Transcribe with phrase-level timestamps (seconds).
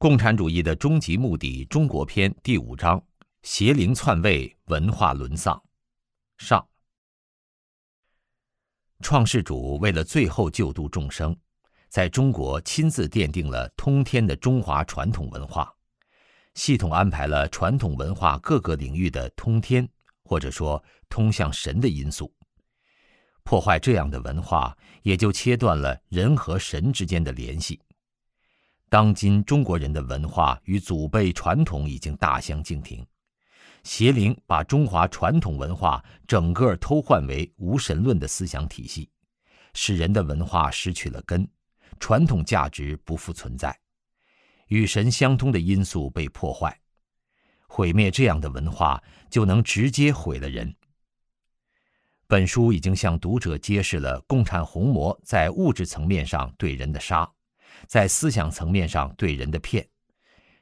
[0.00, 3.04] 共产主义的终极目的，中国篇第五章：
[3.42, 5.62] 邪灵篡位，文化沦丧。
[6.38, 6.66] 上。
[9.02, 11.36] 创世主为了最后救度众生，
[11.90, 15.70] 在中国亲自奠定了通天的中华传统文化，
[16.54, 19.86] 系统安排了传统文化各个领域的通天，
[20.24, 22.32] 或者说通向神的因素。
[23.44, 27.78] 破坏这样的文化，也就切断了人和神之间的联系。
[28.90, 33.06] 当今中国人的文化与祖辈传统已经大相径庭，
[33.84, 39.08] 邪灵把中华传统文化整个偷换为无神论的思想体系，
[39.74, 41.48] 使人的文化失去了根，
[42.00, 43.78] 传统价值不复存在，
[44.66, 46.76] 与神相通的因素被破坏，
[47.68, 50.74] 毁灭这样的文化，就能直接毁了人。
[52.26, 57.30] 本书已经向读者揭示了共产红魔在物质层面上对人的杀。
[57.86, 59.86] 在思想层面上对人的骗，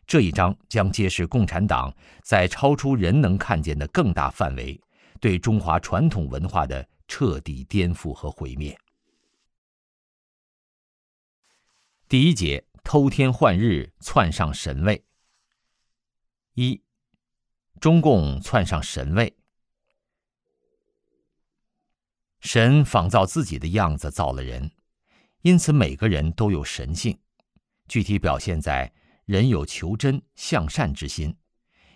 [0.07, 4.81] 这一章将揭示共产党在超出人能看见的更大范围，
[5.21, 8.79] 对中华传统文化的彻底颠覆和毁灭。
[12.09, 15.05] 第一节：偷天换日，窜上神位。
[16.55, 16.83] 一，
[17.81, 19.37] 中共窜上神位，
[22.41, 24.71] 神仿造自己的样子造了人。
[25.49, 27.19] 因此，每个人都有神性，
[27.89, 28.93] 具体表现在
[29.25, 31.35] 人有求真向善之心，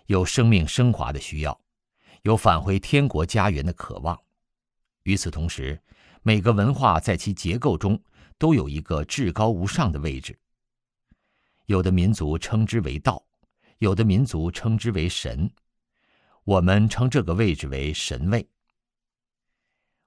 [0.07, 1.61] 有生命升华的需要，
[2.23, 4.19] 有返回天国家园的渴望。
[5.03, 5.79] 与此同时，
[6.23, 8.01] 每个文化在其结构中
[8.39, 10.35] 都有一个至高无上的位置。
[11.67, 13.23] 有的民族称之为道，
[13.77, 15.47] 有的民族称之为神，
[16.43, 18.49] 我们称这个位置为神位。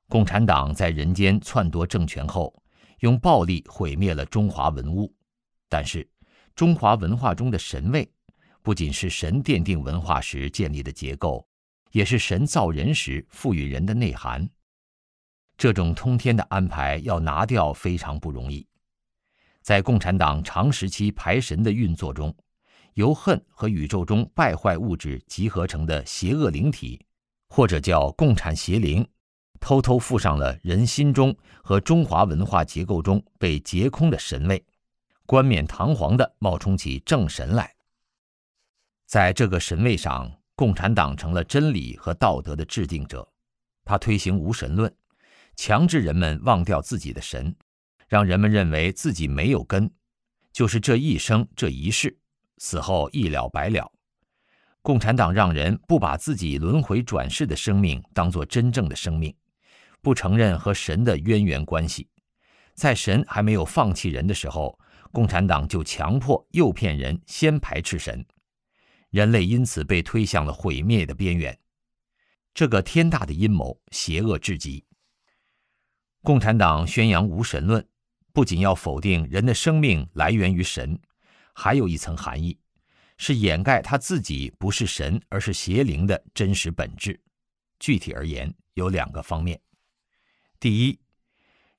[0.09, 2.53] 共产党在人间篡夺政权后。
[3.01, 5.15] 用暴力毁灭了中华文物，
[5.69, 6.09] 但是
[6.55, 8.11] 中华文化中的神位，
[8.63, 11.47] 不仅是神奠定文化时建立的结构，
[11.93, 14.49] 也是神造人时赋予人的内涵。
[15.59, 18.67] 这种通天的安排要拿掉非常不容易。
[19.63, 22.35] 在共产党长时期排神的运作中，
[22.95, 27.05] 由恨和宇宙中败坏物质集合成的邪恶灵体，
[27.49, 29.07] 或者叫共产邪灵。
[29.61, 34.65] 偷偷附上了人心中和中华文化结构中被劫空的神位，
[35.27, 37.75] 冠冕堂皇地冒充起正神来。
[39.07, 43.29] 在这个神位上，共产党成了真理和道德的制定者，
[43.85, 44.93] 他推行无神论，
[45.55, 47.55] 强制人们忘掉自己的神，
[48.09, 49.91] 让人们认为自己没有根，
[50.53, 52.19] 就是这一生这一世，
[52.59, 53.93] 死后一了百了。
[54.83, 59.35] 共产党让人不把自己轮回转世的生命当作真正的生命。
[60.03, 62.09] 不承认和神的渊源关系，
[62.75, 64.79] 在神还没有放弃人的时候，
[65.13, 68.25] 共产党就强迫诱骗人先排斥神，
[69.11, 71.59] 人类因此被推向了毁灭的边缘。
[72.53, 74.85] 这个天大的阴谋，邪恶至极。
[76.23, 77.87] 共产党宣扬无神论，
[78.33, 80.99] 不仅要否定人的生命来源于神，
[81.55, 82.59] 还有一层含义，
[83.17, 87.21] 是掩盖他自己不是神而是邪灵的真实本质。
[87.79, 89.61] 具体而言，有两个方面。
[90.59, 90.99] 第一，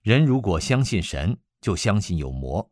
[0.02, 2.70] 人如果相信神，就相信有魔。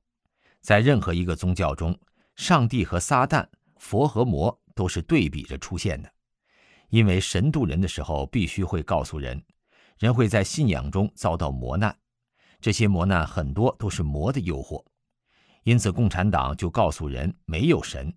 [0.61, 1.99] 在任何一个宗教中，
[2.35, 6.11] 上帝和撒旦、佛和魔都是对比着出现的。
[6.89, 9.43] 因为神渡人的时候，必须会告诉人，
[9.97, 11.97] 人会在信仰中遭到磨难，
[12.61, 14.85] 这些磨难很多都是魔的诱惑。
[15.63, 18.15] 因此，共产党就告诉人没有神，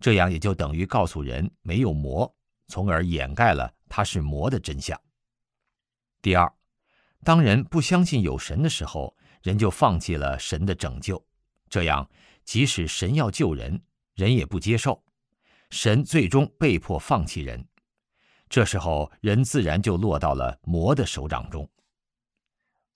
[0.00, 2.34] 这样也就等于告诉人没有魔，
[2.66, 5.00] 从而掩盖了他是魔的真相。
[6.20, 6.57] 第二。
[7.24, 11.22] 当人不相信有神的时候，人就放弃了神的拯救，
[11.68, 12.08] 这样
[12.44, 13.80] 即使神要救人，
[14.14, 15.02] 人也不接受，
[15.70, 17.66] 神最终被迫放弃人，
[18.48, 21.68] 这时候人自然就落到了魔的手掌中。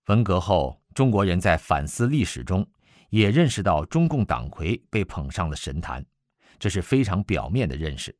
[0.07, 2.67] 文革后，中国人在反思历史中，
[3.11, 6.05] 也认识到中共党魁被捧上了神坛，
[6.59, 8.17] 这是非常表面的认识。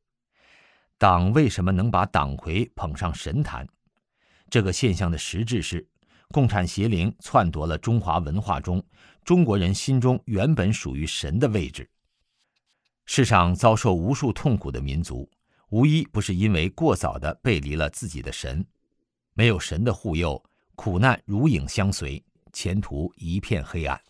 [0.97, 3.67] 党为什么能把党魁捧上神坛？
[4.49, 5.87] 这个现象的实质是。
[6.33, 8.83] 共产邪灵篡夺了中华文化中
[9.23, 11.87] 中国人心中原本属于神的位置。
[13.05, 15.29] 世上遭受无数痛苦的民族，
[15.69, 18.65] 无一不是因为过早的背离了自己的神。
[19.35, 20.43] 没有神的护佑，
[20.73, 24.01] 苦难如影相随，前途一片黑暗。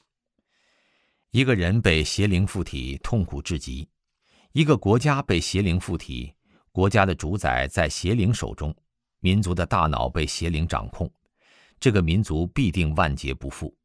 [1.31, 3.85] 一个人被邪灵附体，痛苦至极；
[4.53, 6.33] 一个国家被邪灵附体，
[6.71, 8.73] 国家的主宰在邪灵手中，
[9.19, 11.11] 民族的大脑被邪灵掌控。
[11.83, 13.75] 这个民族必定万劫不复。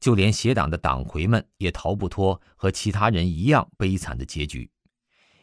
[0.00, 4.70] 就连邪党的党魁们也逃不脱和其他人一样悲惨的结局。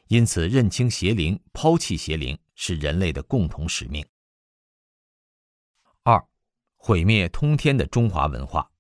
[0.08, 4.04] 因此，认清邪灵、抛弃邪灵是人类的共同使命。
[6.02, 6.20] 二，
[6.78, 8.72] 毁灭通天的中华文化。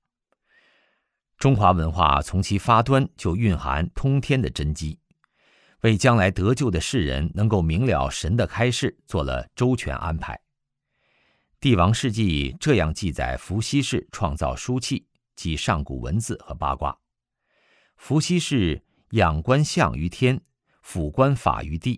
[1.38, 4.98] 中华文化从其发端就蕴含通天的真机，
[5.82, 10.43] 为将来得救的世人能够明了神的开示做了周全安排。
[11.64, 17.00] 帝王世纪这样记载：伏羲氏创造书契，即上古文字和八卦。
[17.96, 20.38] 伏羲氏仰观象于天，
[20.82, 21.98] 俯观法于地。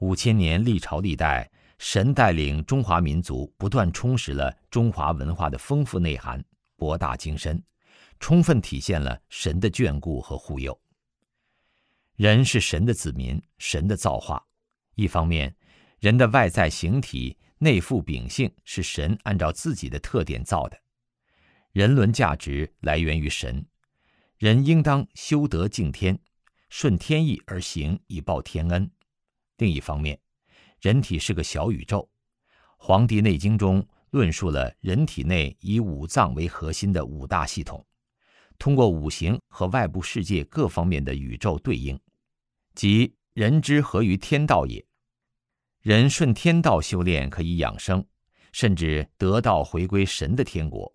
[0.00, 6.44] 五千年历朝历代，神带领中华民族不断充实了中华文化的丰富内涵，
[6.76, 7.64] 博大精深。
[8.20, 10.78] 充分体现了神的眷顾和护佑。
[12.16, 14.46] 人是神的子民，神的造化。
[14.94, 15.56] 一方面，
[16.00, 20.78] 人的外在形体、内附秉性是神按照自己的特点造的，
[21.72, 23.64] 人伦价值来源于神。
[24.36, 26.18] 人应当修德敬天，
[26.68, 28.90] 顺天意而行，以报天恩。
[29.56, 30.20] 另一方面，
[30.82, 32.06] 人体是个小宇宙，
[32.76, 37.84] 《黄帝内经》中论述了人体内以五脏为核心的五大系统。
[38.58, 41.98] 通过五行和外部世界各方面的宇宙对应，
[42.74, 44.84] 即人之合于天道也。
[45.86, 48.04] 人顺天道修炼可以养生，
[48.50, 50.92] 甚至得道回归神的天国。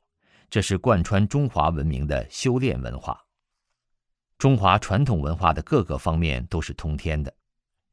[0.50, 3.18] 这是贯穿中华文明的修炼文化。
[4.38, 7.34] 中华传统文化的各个方面都是通天的，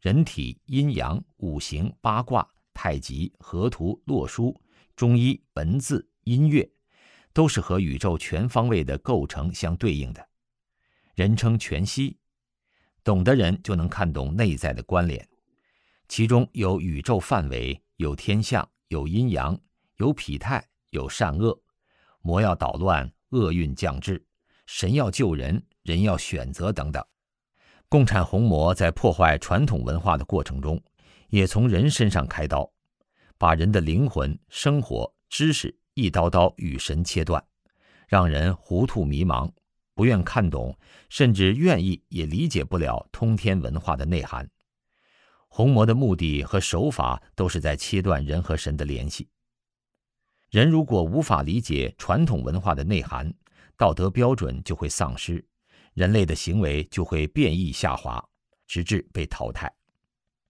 [0.00, 4.61] 人体、阴阳、五行、八卦、太极、河图、洛书、
[4.97, 6.69] 中医、文字、音乐。
[7.33, 10.29] 都是和宇宙全方位的构成相对应的，
[11.15, 12.19] 人称全息。
[13.05, 15.25] 懂的人就能看懂内在的关联，
[16.09, 19.59] 其中有宇宙范围，有天象，有阴阳，
[19.99, 21.61] 有痞态，有善恶，
[22.23, 24.25] 魔要捣乱，厄运降至，
[24.67, 27.05] 神要救人，人要选择等等。
[27.89, 30.83] 共产红魔在破坏传统文化的过程中，
[31.29, 32.71] 也从人身上开刀，
[33.37, 35.79] 把人的灵魂、生活、知识。
[35.95, 37.45] 一刀刀与神切断，
[38.07, 39.51] 让人糊涂迷茫，
[39.95, 40.79] 不愿看懂，
[41.09, 44.49] 甚至愿意也理解不了通天文化的内涵。
[45.59, 49.29] 红魔的目的和手法都是在切断人和神的联系。
[50.51, 53.35] 人如果无法理解传统文化的内涵，
[53.77, 55.45] 道德标准就会丧失，
[55.95, 58.25] 人类的行为就会变异下滑，
[58.69, 59.69] 直至被淘汰。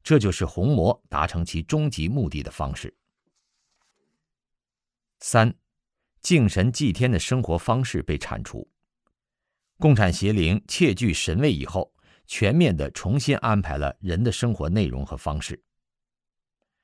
[0.02, 2.94] 这就是红魔达成其终极目的的方式。
[5.20, 5.56] 三，
[6.20, 8.68] 敬神祭天的生活方式被铲除。
[9.78, 11.94] 共产邪灵窃据神位以后，
[12.28, 15.60] 全面的重新安排了人的生活内容和方式。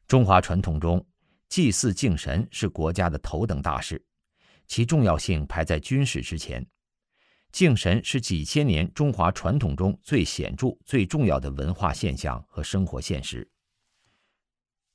[0.09, 1.07] 中华传统中，
[1.51, 4.03] 祭祀敬神是国家的头等大事，
[4.67, 6.67] 其重要性排在军事之前。
[7.53, 13.49] 敬神是几千年中华传统中最显著、最重要的文化现象和生活现实。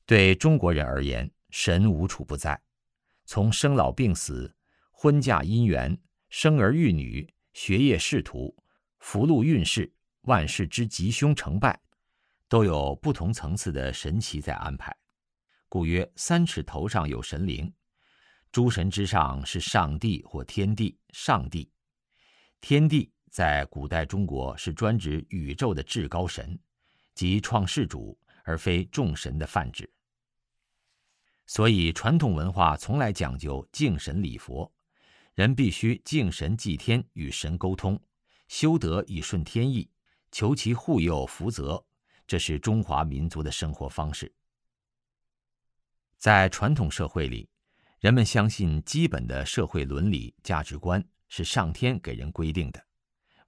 [0.06, 2.60] 对中国人而言，神无处不在。
[3.26, 4.52] 从生老病死、
[4.90, 5.96] 婚嫁姻缘、
[6.30, 8.56] 生儿育女、学业仕途、
[8.98, 9.94] 福禄运势、
[10.24, 11.80] 万事之吉凶成败，
[12.48, 14.96] 都有不同层次的神奇在安排。
[15.68, 17.72] 故曰：三尺头上有神灵。
[18.52, 20.98] 诸神之上是上帝或天地。
[21.12, 21.72] 上帝、
[22.60, 26.60] 天地在古代中国是专指宇宙的至高神，
[27.14, 29.88] 即创世主，而非众神的泛指。
[31.46, 34.72] 所以，传统文化从来讲究敬神礼佛，
[35.36, 38.00] 人必须敬神祭天，与神沟通，
[38.48, 39.90] 修德以顺天意，
[40.32, 41.84] 求其护佑福泽，
[42.28, 44.34] 这是中华民族的生活方式。
[46.18, 47.50] 在传统社会里，
[48.00, 52.86] 人们相信基本的社会伦理价值观是上天给人规定的，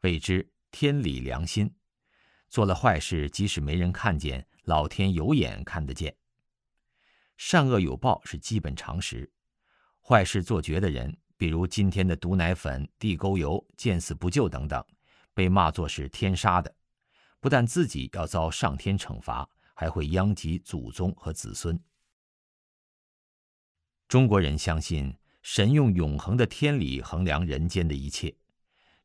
[0.01, 1.73] 谓之天理良心。
[2.49, 6.15] 做了坏事，即使没人看见，老天有眼看得见。
[7.37, 9.31] 善恶有报是基本常识，
[10.01, 14.85] 坏事做绝的人，比如今天的毒奶粉、地沟油、见死不救等等，
[15.33, 16.73] 被骂作是天杀的，
[17.39, 21.79] 不但自己要遭上天惩罚，还会殃及祖宗和子孙。
[24.07, 28.35] 中国人相信神用永恒的天理衡量人间的一切，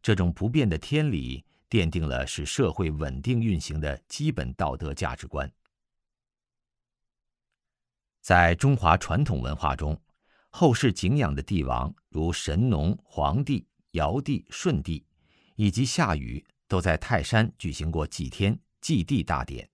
[0.03, 5.51] 这种不变的天理奠定了使社会稳定运行的基本道德价值观。
[8.21, 9.97] 在中华传统文化中，
[10.51, 15.07] 后世敬仰的帝王如神农、黄帝、尧帝、舜帝，
[15.57, 19.69] 以及夏禹，都在泰山举行过祭天、祭地大典，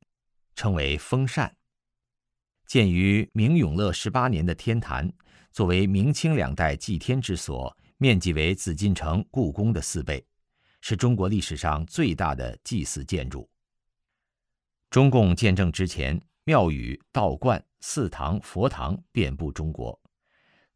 [0.56, 1.54] 称为封禅。
[2.66, 5.12] 建于明永乐十八年的天坛，
[5.52, 10.24] 作为明清两代祭天之所，面积为紫禁城故宫的四倍，
[10.80, 13.48] 是中国历史上最大的祭祀建筑。
[14.88, 19.98] 中共建政之前，庙宇、道观、寺堂、佛堂遍布中国。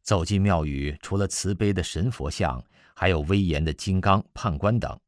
[0.01, 2.63] 走进庙宇，除了慈悲的神佛像，
[2.99, 4.99] 还有威严的金刚、判官等，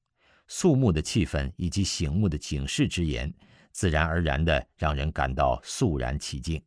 [0.48, 3.34] 肃穆的气氛以及醒目的警示之言，
[3.72, 6.62] 自然而然的让人感到肃然起敬。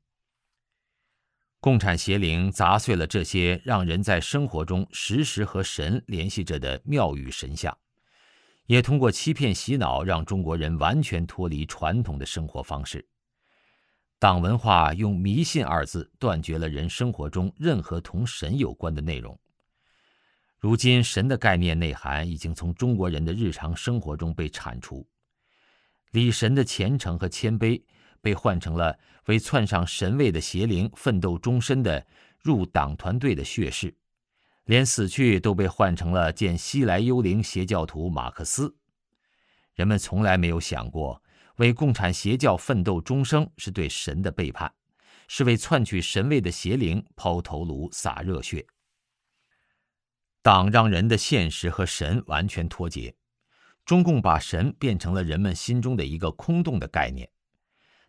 [1.60, 7.72] 共产邪灵砸碎了这些让人在生活中时时和神联系着的庙宇神像，
[8.66, 13.06] 也通过欺骗洗脑，让中国人完全脱离传统的生活方式。
[14.18, 19.38] 党文化用迷信二字断绝了人生活中任何同神有关的内容。
[20.62, 25.04] 如今，神的概念内涵已经从中国人的日常生活中被铲除，
[26.12, 27.82] 礼神的虔诚和谦卑。
[28.20, 32.06] 被换成了为窜上神位的邪灵奋斗终身的
[32.38, 33.92] 入党团队的血誓，
[34.66, 38.72] 连死去都被换成了见西来幽灵邪教徒马克思。
[39.74, 41.20] 人们从来没有想过，
[41.56, 44.72] 为共产邪教奋斗终生是对神的背叛，
[45.26, 48.64] 是为篡取神位的邪灵抛头颅洒热血。
[50.42, 53.14] 党让人的现实和神完全脱节，
[53.84, 57.30] 中共把神变成了人们心中的一个空洞的概念。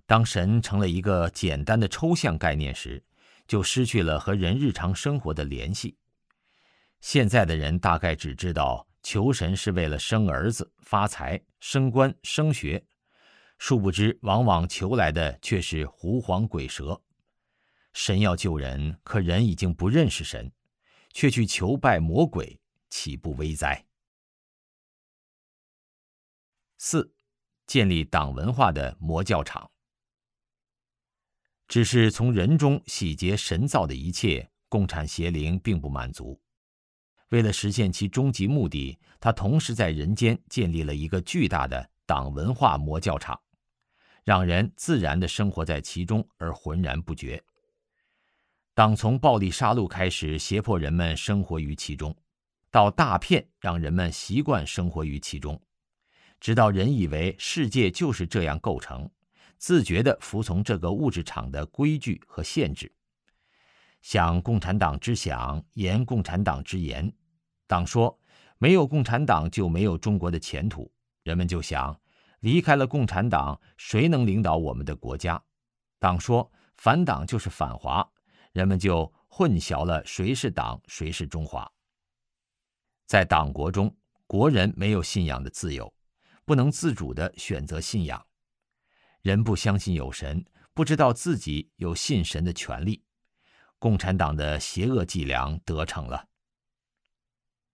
[0.08, 3.04] 当神成了一个简单的抽象概念时，
[3.48, 5.96] 就失去了和人日常生活的联系。
[7.02, 12.84] 现在的人大概只知道求神是为了生儿子、发财、升官、升学，
[13.60, 17.00] 殊不知往往求来的却是狐黄鬼蛇。
[17.94, 20.52] 神要救人，可人已经不认识神，
[21.13, 23.86] 却去求拜魔鬼，岂不危哉？
[26.77, 27.15] 四，
[27.65, 29.70] 建立党文化的魔教场。
[31.67, 36.39] 只是从人中洗劫神造的一切，共产邪灵并不满足。
[37.29, 43.41] 为了实现其终极目的，他同时在人间建立了一个巨大的党文化魔教场，
[44.24, 47.43] 让人自然地生活在其中而浑然不觉。
[48.75, 52.15] 党从暴力杀戮开始，胁迫人们生活于其中，
[52.72, 55.62] 到大片让人们习惯生活于其中，
[56.39, 59.08] 直到人以为世界就是这样构成。
[59.60, 62.92] 自觉地服从这个物质场的规矩和限制，
[64.01, 67.13] 想共产党之想，言共产党之言。
[67.68, 68.20] 党说
[68.58, 71.96] 没有共产党就没有中国的前途，人们就想
[72.39, 75.39] 离开了共产党，谁能领导我们的国家？
[76.00, 78.06] 党说反党就是反华，
[78.54, 81.70] 人们就混淆了谁是党，谁是中华。
[83.08, 83.94] 在党国中，
[84.28, 85.92] 国人没有信仰的自由，
[86.46, 88.24] 不能自主地选择信仰。
[89.22, 93.04] 人不相信有神，不知道自己有信神的权利，
[93.80, 96.28] 共产党的邪恶伎俩得逞了。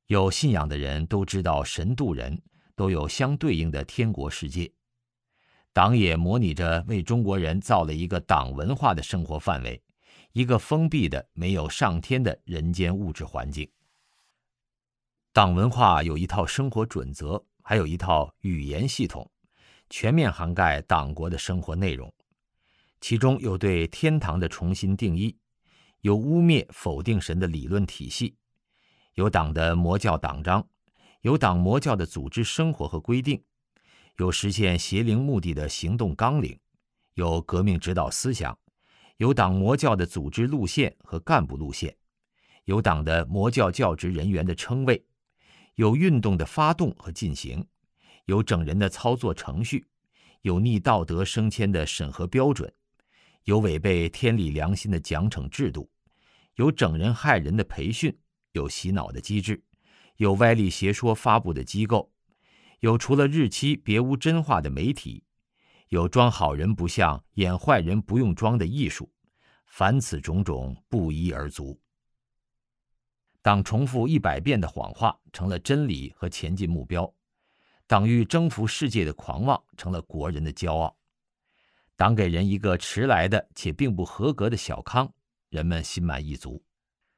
[0.08, 2.42] 有信仰的人都知道神渡人，
[2.74, 4.72] 都有相对应的天国世界。
[5.74, 9.82] 党也模拟着为中国人造了一个党文化的生活范围，
[10.34, 13.70] 一个封闭的没有上天的人间物质环境。
[15.34, 19.30] 党文化有一套生活准则，还有一套语言系统。
[19.92, 22.14] 全面涵盖党国的生活内容，
[23.02, 25.36] 其中有对天堂的重新定义，
[26.02, 28.36] 有污蔑否定神的理论体系，
[29.16, 30.68] 有党的魔教党章，
[31.22, 33.44] 有党魔教的组织生活和规定，
[34.18, 36.60] 有实现邪灵目的的行动纲领，
[37.16, 38.56] 有革命指导思想，
[39.20, 41.94] 有党魔教的组织路线和干部路线，
[42.64, 45.06] 有党的魔教教职人员的称谓，
[45.76, 47.66] 有运动的发动和进行。
[48.28, 49.86] 有整人的操作程序，
[50.44, 52.74] 有逆道德升迁的审核标准，
[53.44, 55.92] 有违背天理良心的奖惩制度，
[56.56, 58.18] 有整人害人的培训，
[58.54, 59.62] 有洗脑的机制，
[60.16, 62.10] 有歪理邪说发布的机构，
[62.80, 65.26] 有除了日期别无真话的媒体，
[65.90, 69.12] 有装好人不像演坏人不用装的艺术，
[69.66, 71.80] 凡此种种不一而足。
[73.42, 77.12] 党重复一百遍的谎话成了真理和前进目标。
[77.88, 80.96] 党欲征服世界的狂妄成了国人的骄傲，
[81.96, 85.12] 党给人一个迟来的且并不合格的小康，
[85.50, 86.64] 人们心满意足。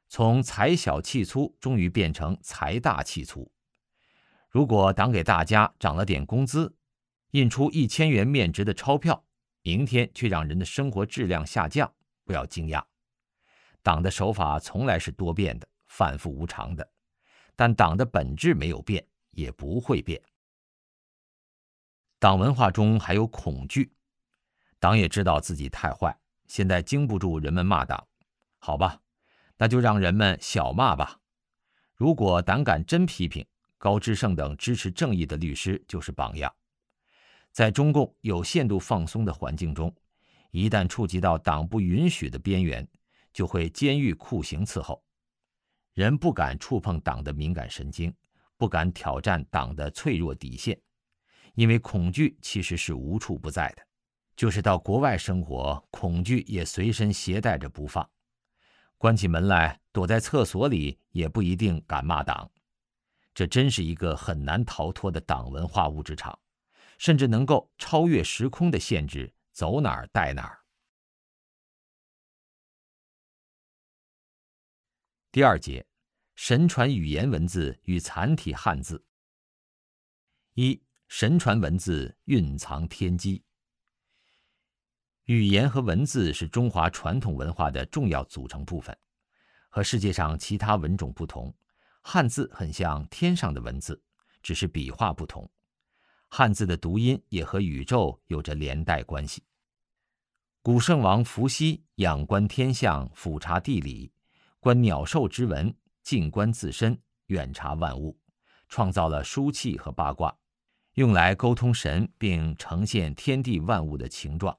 [0.07, 3.51] 从财小气粗，终于变成财大气粗。
[4.49, 6.73] 如果党给大家涨了点工资，
[7.31, 9.23] 印出一千元面值的钞票，
[9.61, 11.91] 明天却让人的生活质量下降，
[12.25, 12.83] 不要惊讶。
[13.81, 16.87] 党的手法从来是多变的、反复无常的，
[17.55, 20.21] 但党的本质没有变，也不会变。
[22.19, 23.91] 党文化中还有恐惧，
[24.77, 26.15] 党也知道自己太坏，
[26.47, 28.07] 现在经不住人们骂党，
[28.59, 29.01] 好吧，
[29.57, 31.19] 那就让人们小骂吧。
[31.95, 33.45] 如果胆敢真批评，
[33.77, 36.53] 高志胜等支持正义的律师就是榜样。
[37.51, 39.93] 在中共有限度放松的环境中，
[40.51, 42.87] 一旦触及到党不允许的边缘，
[43.33, 45.03] 就会监狱酷刑伺候。
[45.93, 48.13] 人不敢触碰党的敏感神经，
[48.57, 50.79] 不敢挑战党的脆弱底线，
[51.55, 53.83] 因为恐惧其实是无处不在的。
[54.35, 58.09] 就是到国外生活，恐惧也随身携带着不放。
[58.97, 62.49] 关起门来，躲在厕所里，也不一定敢骂党。
[63.33, 66.37] 这真是一个很难逃脱的党文化物质场，
[67.01, 70.63] 甚至能够超越时空的限制，走哪儿带哪儿。
[75.31, 75.83] 第二节，
[76.35, 79.03] 神传语言文字与残体汉字。
[80.53, 83.43] 一、神传文字蕴藏天机。
[85.23, 88.95] 语言和文字是中华传统文化的重要组成部分，
[89.69, 91.51] 和世界上其他文种不同，
[92.03, 93.99] 汉字很像天上的文字，
[94.43, 95.51] 只是笔画不同。
[96.33, 99.43] 汉字的读音也和宇宙有着连带关系。
[100.61, 104.09] 古圣王伏羲仰观天象，俯察地理，
[104.61, 108.17] 观鸟兽之文，静观自身，远察万物，
[108.69, 110.33] 创造了书契和八卦，
[110.93, 114.53] 用来沟通神，并呈现天地万物的形状。《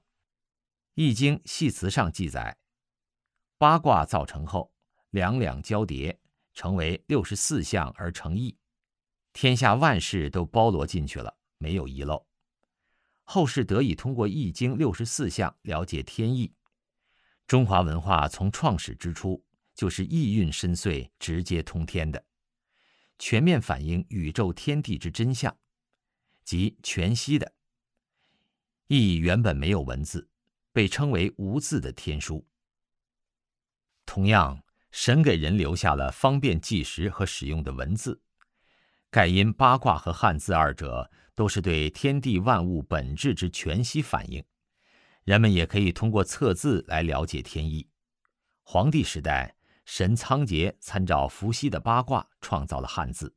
[0.94, 2.54] 易经》系辞上记载，
[3.56, 4.70] 八卦造成后，
[5.08, 6.20] 两两交叠，
[6.52, 8.58] 成为六十四象而成易，
[9.32, 12.26] 天下万事都包罗进去了，没有遗漏。
[13.22, 16.52] 后世得以通过《易经》六十四象了解天意。
[17.46, 19.42] 中华文化从创始之初
[19.74, 22.24] 就是意蕴深邃、直接通天的，
[23.18, 25.56] 全面反映宇宙天地之真相，
[26.44, 27.54] 即全息的。
[28.88, 30.28] 易原本没有文字。
[30.74, 32.48] 被称为无字的天书。
[34.06, 38.22] 同样，神给人留下了方便计时和使用的文字，
[39.10, 44.44] 盖因八卦和汉字二者都是对天地万物本质之全息反应，
[45.24, 47.88] 人们也可以通过测字来了解天意。
[48.62, 53.34] 黄帝时代，神仓颉参照伏羲的八卦，创造了汉字。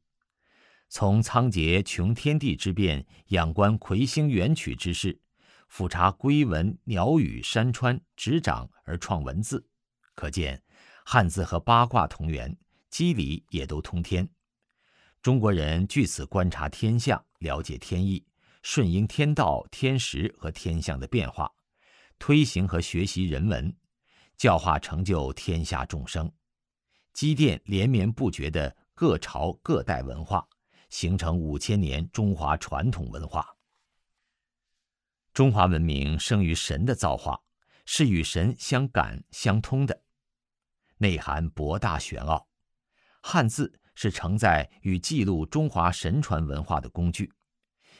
[0.87, 5.19] 从仓颉穷天地之变，仰观魁星元曲之势。
[5.67, 9.67] 俯察龟文、鸟语、山川，执掌而创文字，
[10.13, 10.61] 可见
[11.03, 12.55] 汉字和八卦同源，
[12.89, 14.29] 机理也都通天。
[15.25, 18.23] 中国人据此观察天象，了解天意，
[18.61, 21.51] 顺应天道、天时和天象的变化，
[22.19, 23.75] 推行和学习人文，
[24.37, 26.31] 教化成就天下众生，
[27.11, 30.47] 积淀连绵不绝的各朝各代文化，
[30.91, 33.47] 形成五千年中华传统文化。
[35.33, 37.41] 中华文明生于神的造化，
[37.87, 40.03] 是与神相感相通的，
[40.97, 42.47] 内涵博大玄奥。
[43.23, 47.31] 汉字是承载与记录中华神传文化的工具，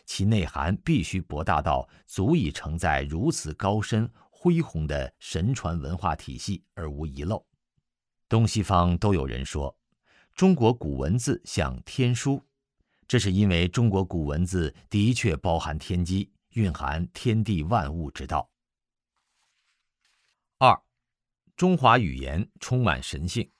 [0.05, 7.43] 其内涵必须博大到足以承载如此高深恢宏的神传文化体系而无遗漏。
[8.29, 9.75] 东西方都有人说，
[10.35, 12.43] 中国古文字像天书，
[13.07, 16.31] 这是因为中国古文字的确包含天机。
[16.55, 18.49] 蕴含天地万物之道。
[20.57, 20.81] 二，
[21.57, 23.51] 中华语言充满神性。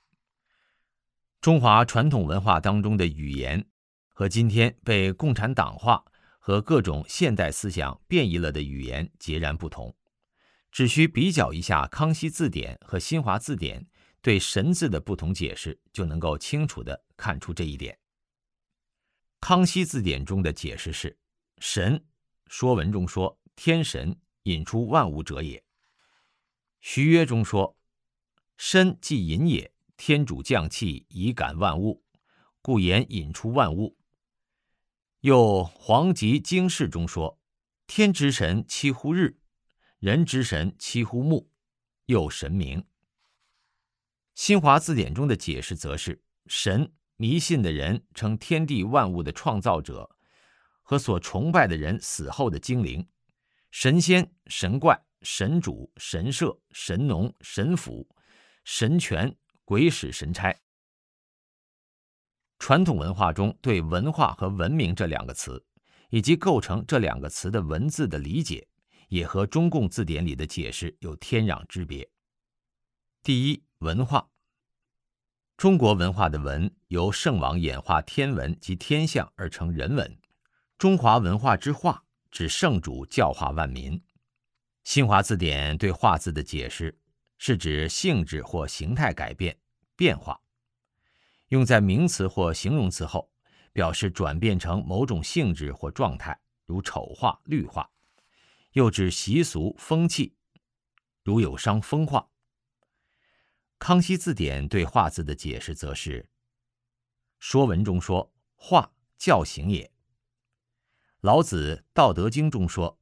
[1.46, 3.70] 中华传统文化当中的语言，
[4.10, 6.04] 和今天被共产党化
[6.40, 9.96] 和各种现代思想变异了的语言截然不同。
[10.72, 13.80] 只需比较一下《康熙字典》和《新华字典》
[14.24, 17.94] 对“神”字的不同解释，就能够清楚的看出这一点。
[19.40, 21.16] 《康熙字典》中的解释是
[21.62, 22.04] “神”。
[22.50, 25.64] 说文中说：“天神引出万物者也。”
[26.82, 27.78] 徐约中说
[28.58, 32.04] ：“身即引也，天主降气以感万物，
[32.62, 33.98] 故言引出万物。”
[35.22, 37.40] 又黄极经世中说
[37.88, 39.40] ：“天之神七乎日，
[40.00, 41.50] 人之神七乎木，
[42.06, 42.86] 又神明。”
[44.36, 50.10] 新华字典中的解释则是：“神迷信的人称天地万物的创造者。”
[50.88, 53.10] 和所崇拜的人死后的精灵、
[53.72, 58.08] 神仙、神怪、神主、神社、神农、神府、
[58.64, 60.56] 神权、鬼使神差。
[62.58, 65.64] 传统文化中对“文化”和“文明”这两个词，
[66.10, 68.66] 以及构成这两个词的文字的理解，
[69.10, 72.10] 也和中共字典里的解释有天壤之别。
[73.22, 74.30] 第一，文化。
[75.58, 80.18] 中国文化的“文”由圣王演化天文及天象而成人文。
[80.78, 84.02] 中华文化之化，指圣主教化万民。
[84.84, 86.98] 新华字典对“化”字的解释，
[87.38, 89.58] 是指性质或形态改变、
[89.96, 90.40] 变化。
[91.50, 93.32] 用在名词或形容词后，
[93.72, 97.88] 表示转变成某种性质或状态，如丑化、绿化；
[98.72, 100.36] 又指习俗、风气，
[101.24, 102.30] 如有伤风化。
[103.78, 106.24] 康熙字典对“化”字的解释则是：
[107.38, 109.92] 《说文》中说“化，教行也”。
[111.22, 112.98] 老子《道德经》中说：“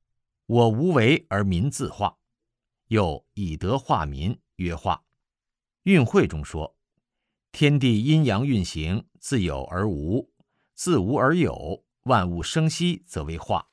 [0.47, 2.17] 我无为而民自化。”
[2.87, 5.03] 又以德化民，曰化。
[5.83, 6.75] 运会中说
[7.51, 10.31] ：“天地阴阳运行，自有而无，
[10.73, 13.67] 自无而有，万物生息，则为化。”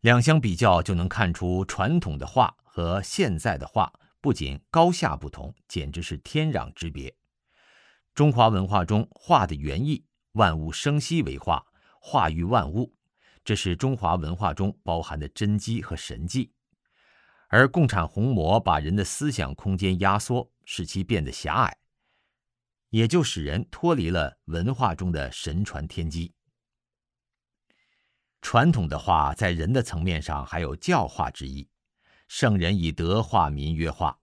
[0.00, 3.92] 两相比较，就能看出传统的化和现在的化。
[4.20, 7.12] 不仅高下不同，简直是天壤之别。
[8.14, 11.66] 中华文化中化的原意“万物生息为化，
[12.00, 12.94] 化育万物”，
[13.44, 16.52] 这是中华文化中包含的真机和神迹。
[17.52, 21.76] 而共产红魔把人的思想空间压缩，使其变得狭隘，
[22.88, 26.32] 也就使人脱离了文化中的神传天机。
[28.40, 31.68] 传统的话在人的层面上还有教化之意。
[32.26, 34.18] 圣人以德化民曰化，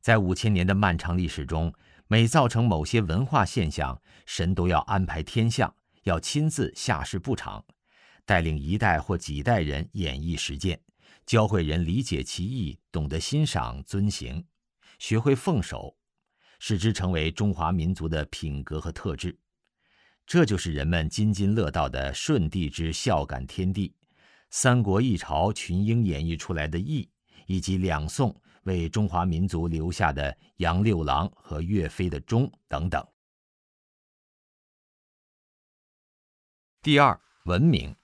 [0.00, 1.72] 在五千年的漫长历史中，
[2.08, 7.64] 每造成某些文化现象，神都要安排天象，要亲自下世布场，
[8.24, 10.80] 带领一代或几代人演绎实践，
[11.26, 14.46] 教会人理解其意，懂得欣赏遵行，
[14.98, 15.96] 学会奉守，
[16.58, 19.38] 使之成为中华民族的品格和特质。
[20.26, 23.94] 这就是人们津津乐道的舜帝之孝感天地，
[24.50, 27.10] 三国一朝群英演绎出来的义。
[27.46, 33.06] 以及两宋为中华民族留下的杨六郎和岳飞的忠等等。
[36.80, 37.94] 第二，文明。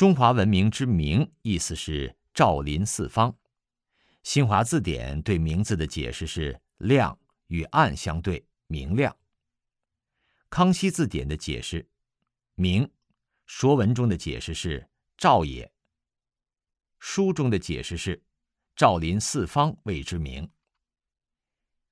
[0.00, 3.36] 中华文明之明，意思是照临四方。
[4.22, 9.14] 新华字典对名字的解释是亮，与暗相对，明亮。
[10.48, 11.86] 康熙字典的解释，
[12.54, 12.90] 明，
[13.44, 15.70] 说文中的解释是照也。
[16.98, 18.22] 书中的解释是
[18.74, 20.48] ：“照临四方谓之明。”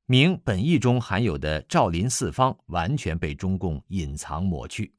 [0.09, 4.95] 明本意中含有的“照临四方”完全被中共隐藏抹去。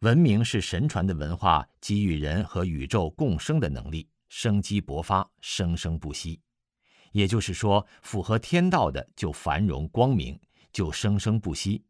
[0.00, 6.38] 文明是神传的文化给予人和宇宙共生的能力，生机勃发，生生不息。
[7.12, 10.38] 也就是说，符合天道的就繁荣光明，
[10.70, 11.82] 就生生不息。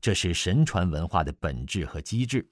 [0.00, 2.48] 这是神传文化的本质和机制。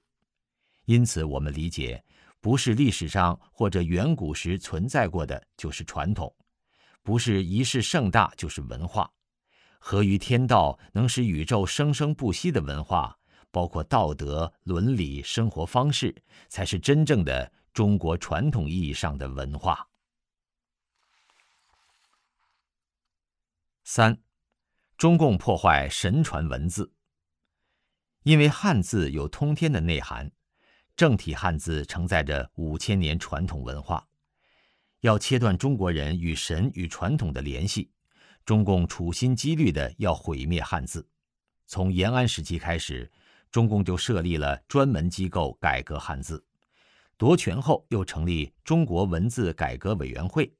[0.85, 2.03] 因此，我们理解。
[2.39, 6.27] 不是历史上或者远古时存在过的，就是传统；
[7.03, 9.11] 不是仪式盛大，就是文化。
[9.79, 13.15] 合于天道，能使宇宙生生不息的文化，
[13.51, 19.87] 包括道德、伦理、生活方式，才是真正的中国传统意义上的文化。
[23.83, 24.17] 三，
[24.97, 26.93] 中共破坏神传文字，
[28.23, 30.31] 因为汉字有通天的内涵。
[30.95, 34.07] 正体汉字承载着五千年传统文化，
[34.99, 37.89] 要切断中国人与神与传统的联系，
[38.45, 41.07] 中共处心积虑的要毁灭汉字。
[41.65, 43.11] 从延安时期开始，
[43.51, 46.43] 中共就设立了专门机构改革汉字，
[47.17, 50.53] 夺权后又成立中国文字改革委员会。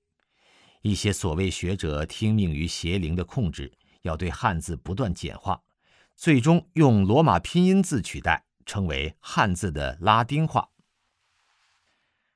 [0.81, 5.61] 一些所谓学者听命于邪灵的控制，要对汉字不断简化，
[6.15, 8.45] 最终用罗马拼音字取代。
[8.63, 10.69] 称为汉字的拉丁化。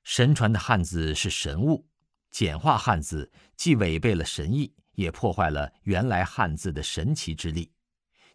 [0.03, 1.87] 神传的汉字是神物，
[2.31, 7.71] 简化汉字既违背了神意，也破坏了原来汉字的神奇之力。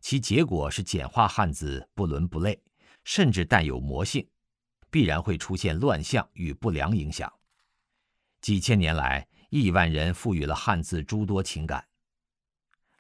[0.01, 2.61] 其结果是简化汉字不伦不类，
[3.05, 4.27] 甚至带有魔性，
[4.91, 7.33] 必然会出现乱象与不良影响。
[8.41, 11.87] 几千年来，亿万人赋予了汉字诸多情感，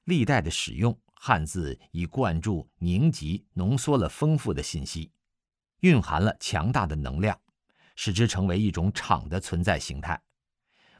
[0.04, 0.98] 历代的使用。
[1.22, 5.12] 汉字已灌注、凝集、浓缩了丰富的信息，
[5.80, 7.38] 蕴含了强大的能量，
[7.94, 10.18] 使之成为一种场的存在形态。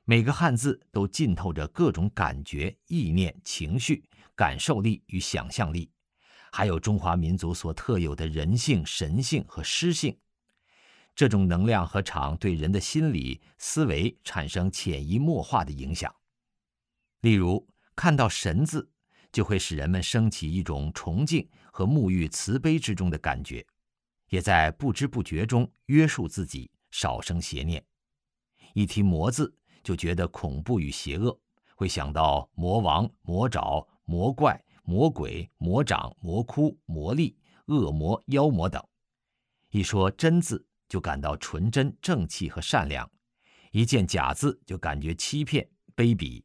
[0.05, 4.05] 每个汉字都浸透着各种感觉、意念、情绪、
[4.41, 5.91] 感受力与想象力，
[6.51, 10.17] 还有中华民族所特有的人性、神性和诗性。
[11.15, 16.11] 这种能量和场对人的心理、思维产生潜移默化的影响。
[17.21, 18.91] 例如，看到“神”字。
[19.33, 23.65] 就会使人们升起一种崇敬和沐浴慈悲之中的感觉，
[24.29, 27.81] 也在不知不觉中约束自己，少生邪念。
[28.75, 31.39] 一提“魔”字，就觉得恐怖与邪恶，
[31.77, 38.85] 会想到魔王、魔爪、魔怪、魔鬼、魔掌、魔窟、魔力、恶魔、妖魔等。
[39.69, 43.07] 一说“真”字，就感到纯真、正气和善良；
[43.71, 46.43] 一见“假”字，就感觉欺骗、卑鄙。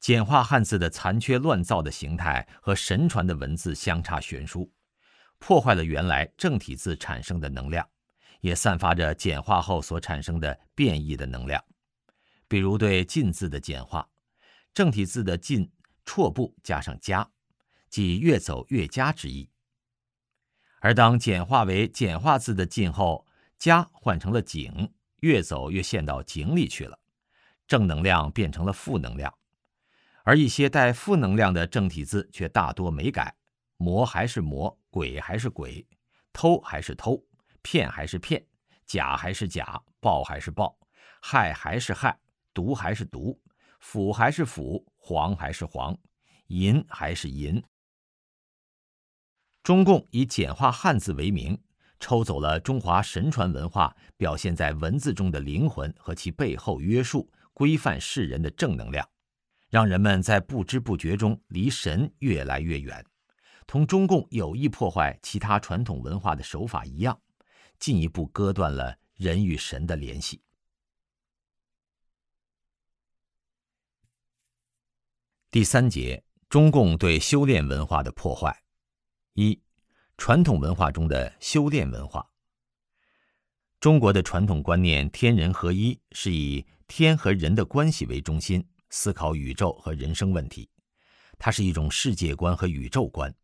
[0.00, 4.68] 简化汉字的残缺乱造的形态和神传的文字相差悬殊，
[5.38, 7.88] 破坏了原来正体字产生的能量，
[8.40, 11.64] 也散发着简化后所产生的变异的能量。
[12.48, 14.08] 比如对“进”字的简化，
[14.74, 15.70] 正体字的“进”
[16.06, 17.28] 绰步加上“加”，
[17.90, 19.50] 即越走越加之意。
[20.80, 23.26] 而当简化为简化字的“进”后
[23.58, 24.90] ，“加”换成了“井”，
[25.20, 26.98] 越走越陷到井里去了，
[27.66, 29.34] 正能量变成了负能量。
[30.22, 33.34] 而一些带负能量的正体字却大多没改，
[33.76, 35.86] 魔还是魔，鬼还是鬼，
[36.32, 37.22] 偷还是偷，
[37.62, 38.44] 骗还是骗，
[38.84, 40.78] 假还是假，暴还是暴，
[41.20, 42.18] 害还是害，
[42.52, 43.40] 毒还是毒，
[43.80, 45.96] 府还是府，黄还是黄，
[46.48, 47.62] 银还是银。
[49.62, 51.58] 中共以简化汉字为名，
[51.98, 59.08] 抽走了中华神传文化表现在文字中的灵魂和其背后约束、规范世人的正能量。
[59.68, 63.04] 让人们在不知不觉中离神越来越远，
[63.66, 67.20] 同中共有意破坏其他传统文化的手法一样，
[67.80, 70.40] 进一步割断了人与神的联系。
[75.56, 78.62] 第三节，中共对修炼文化的破坏。
[79.32, 79.58] 一、
[80.18, 82.28] 传统文化中的修炼文化。
[83.80, 88.62] 中国的传统观念“天人合一”是以天和人的关系为中心。
[88.90, 90.68] 思考宇宙和人生问题，
[91.38, 93.34] 它是一种世界观和宇宙观。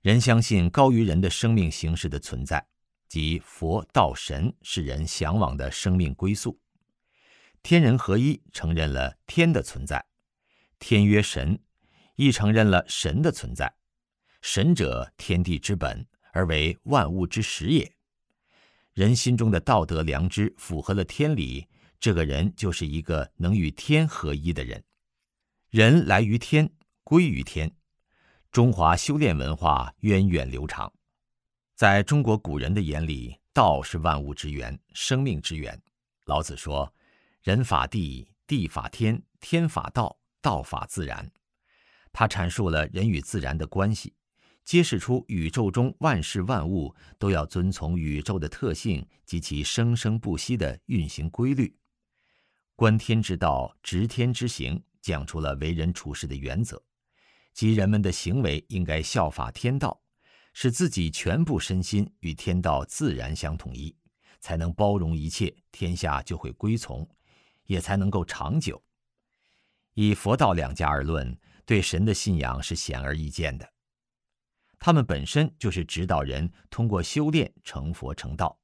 [0.00, 2.66] 人相信高于人的生命形式的存在，
[3.06, 6.58] 即佛道神是人向往的生命归宿。
[7.62, 10.02] 天人合一承认了天的存在，
[10.78, 11.58] 天曰神，
[12.16, 13.72] 亦承认了神的存在。
[14.42, 17.92] 神者，天地之本，而为万物之始也。
[18.94, 21.66] 人心中的道德良知符合了天理。
[22.00, 24.80] 这个人就是一个能与天合一的人，
[25.68, 26.70] 人来于天，
[27.02, 27.68] 归于天。
[28.52, 30.92] 中华修炼文化源远流长，
[31.74, 35.76] 在中国古人的眼里，道是万物之源，生命之源。
[36.26, 36.94] 老子说
[37.42, 40.16] ：“人法地，地法天，天法道，
[40.48, 41.30] 道法自然。”
[42.10, 44.14] 他阐述了人与自然的关系，
[44.64, 51.76] 揭示出宇宙中万事万物都要遵从宇宙的特性及其生生不息的运行规律。
[52.74, 56.82] 观天之道，执天之行，讲出了为人处事的原则，
[57.52, 60.00] 即人们的行为应该效法天道，
[60.54, 63.94] 使自己全部身心与天道自然相统一，
[64.40, 67.08] 才能包容一切，天下就会归从，
[67.64, 68.82] 也才能够长久。
[70.00, 73.68] 以佛道两家而论，对神的信仰是显而易见的，
[74.78, 78.60] 他们本身就是指导人通过修炼成佛成道。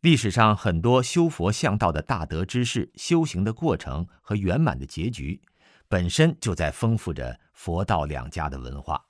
[0.00, 5.42] 历史上很多修佛向道的大德之士，修行的过程和圆满的结局，
[5.86, 9.06] 本身就在丰富着佛道两家的文化。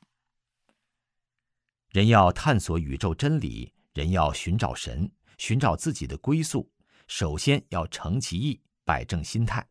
[1.91, 6.69] 人要探索宇宙真理，人要寻找神，寻找自己的归宿，
[7.07, 9.65] 首先要诚其意，摆正心态。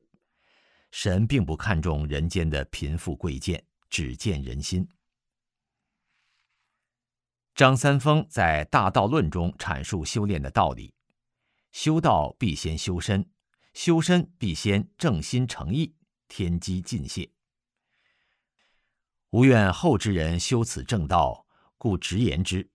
[0.98, 4.88] 神并不看重人间的贫富贵贱，只见人心。
[7.54, 10.94] 张三丰在《大道论》中阐述修炼的道理。
[11.74, 13.30] 修道必先修身，
[13.74, 15.94] 修身必先正心诚意，
[16.30, 17.30] 天机尽泄。
[19.32, 21.46] 吾愿后之人修此正道，
[21.78, 22.70] 故直言之：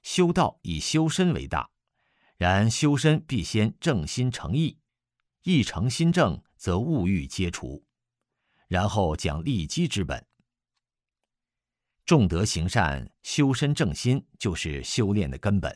[0.00, 1.68] 修道以修身为大。
[2.38, 4.78] 然修身必先正心诚意，
[5.42, 7.82] 意诚心正，则物欲皆除，
[8.68, 10.26] 然后讲立基之本。
[12.04, 15.74] 重德行善，修身正心，就是修炼的根本。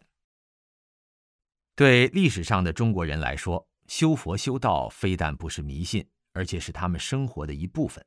[1.74, 8.04] 对历史上的中国人来说，修佛修道非但不是迷信，而且是他们生活的一部分。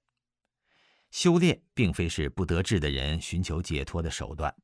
[1.09, 4.55] 修炼并非是不得志的人寻求解脱的手段。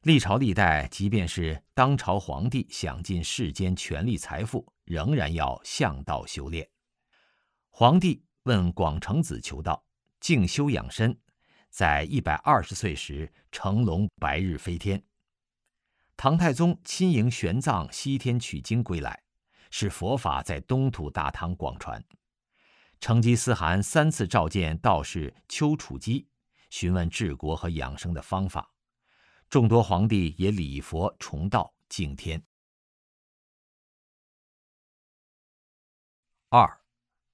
[0.00, 6.66] 历朝历代，即便是当朝皇帝享尽世间权力财富，仍然要向道修炼。
[7.76, 9.84] 皇帝问广成子求道，
[10.20, 11.18] 静修养身，
[11.70, 15.02] 在一百二十岁时成龙白日飞天。
[16.16, 19.24] 唐太宗亲迎玄奘西天取经归来，
[19.72, 22.00] 使佛法在东土大唐广传。
[23.00, 26.28] 成吉思汗三次召见道士丘处机，
[26.70, 28.72] 询问治国和养生的方法。
[29.50, 32.40] 众多皇帝也礼佛崇道敬天。
[36.50, 36.83] 二，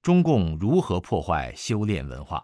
[0.02, 2.42] 中共如何破坏修炼文化？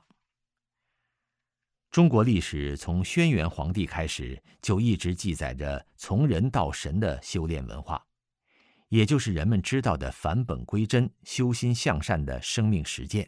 [1.90, 8.04] 中国历史从轩辕皇帝开始，就一直记载着从人到神的修炼文化，
[8.88, 13.26] 也就是人们知道的返本归真、修心向善的生命实践。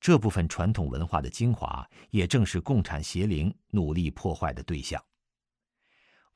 [0.00, 5.02] 这部分传统文化的精华，也正是共产邪灵努力破坏的对象。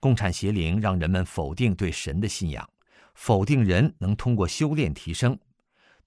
[0.00, 2.68] 共产邪灵让人们否定对神的信仰，
[3.14, 5.38] 否定人能通过修炼提升，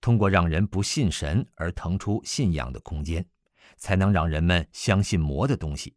[0.04, 3.26] 通过让人不信神而腾出信仰的空间，
[3.78, 5.96] 才能让人们相信魔的东西。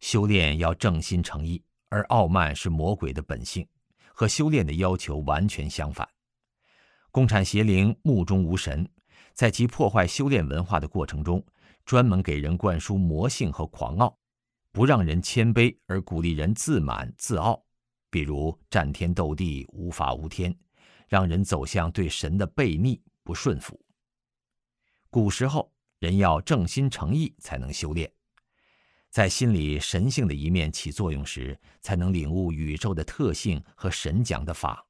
[0.00, 3.68] 修炼要正心诚意，而傲慢是魔鬼的本性，
[4.14, 6.08] 和修炼的要求完全相反。
[7.10, 8.88] 共产邪灵目中无神，
[9.34, 11.44] 在其破坏修炼文化的过程中，
[11.84, 14.18] 专门给人灌输魔性和狂傲，
[14.72, 17.62] 不让人谦卑，而鼓励人自满自傲，
[18.08, 20.58] 比如战天斗地、无法无天，
[21.08, 23.80] 让人走向对神的悖逆不顺服。
[25.10, 28.10] 古时候，人要正心诚意才能修炼。
[29.08, 34.86] 在心里神性的一面起作用时，才能领悟宇宙的特性和神讲的法。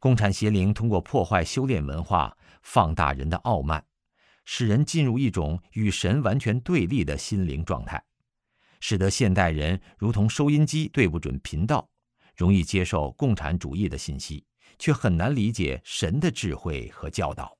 [0.00, 3.84] 共产邪灵通过破坏修炼文化，放大人的傲慢，
[4.44, 8.02] 使人进入一种与神完全对立的心灵状态，
[8.80, 11.88] 使得现代人如同收音机对不准频道，
[12.34, 14.44] 容易接受共产主义的信息，
[14.80, 17.56] 却很难理解神的智慧和教导。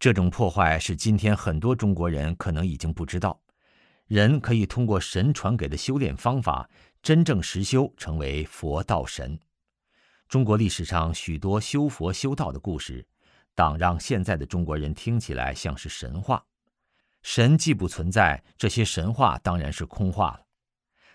[0.00, 3.38] 这种破坏是今天很多中国人可能已经不知道，
[4.06, 6.68] 人可以通过神传给的修炼方法，
[7.02, 9.38] 真正实修，成为佛道神。
[10.26, 13.06] 中国历史上许多修佛修道的故事，
[13.54, 16.42] 当让现在的中国人听起来像是神话。
[17.22, 20.46] 神既不存在，这些神话当然是空话了。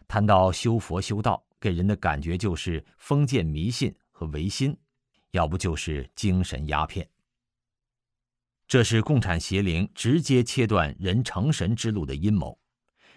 [0.08, 4.78] 谈到修佛修道，给人的感觉就是封建迷信和唯心，
[5.32, 7.10] 要不就是精神鸦片。
[8.67, 12.60] 这是共产邪灵直接切断人成神之路的阴谋，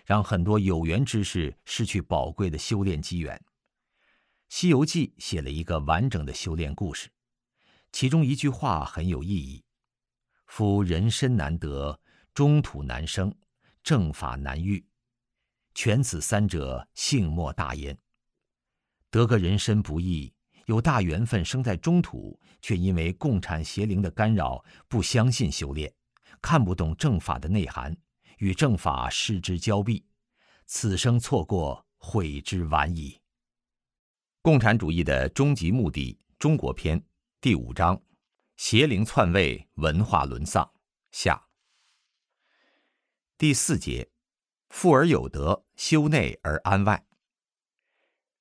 [0.04, 3.37] 让很多有缘之士失去宝贵的修炼机缘。
[4.48, 7.11] 《西游记》写了一个完整的修炼故事，
[7.90, 9.64] 其中一句话很有意义
[10.46, 12.00] ：“夫人身难得，
[12.32, 13.35] 中土难生，
[13.82, 14.87] 正法难遇，
[15.74, 17.98] 全此三者，幸莫大焉。
[19.16, 20.31] 得个人身不易。”
[20.66, 25.94] 有大缘分生在中土，却因为共产邪灵的干扰，不相信修炼，
[26.42, 27.96] 看不懂正法的内涵，
[28.38, 30.05] 与正法失之交臂，
[30.66, 33.20] 此生错过，悔之晚矣。
[34.42, 37.00] 共产主义的终极目的，中国篇
[37.40, 38.02] 第五章：
[38.57, 40.68] 邪灵篡位，文化沦丧。
[41.12, 41.46] 下
[43.38, 44.11] 第四节：
[44.70, 47.07] 富而有德，修内而安外。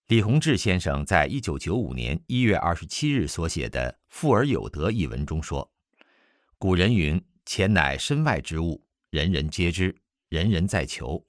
[0.08, 5.68] 李洪志先生在一九九五年一月二十七日所写的《富而有德》一文中说
[6.60, 9.96] ：“古人云：‘钱乃身外之物，人人皆知，
[10.30, 11.26] 人人在求。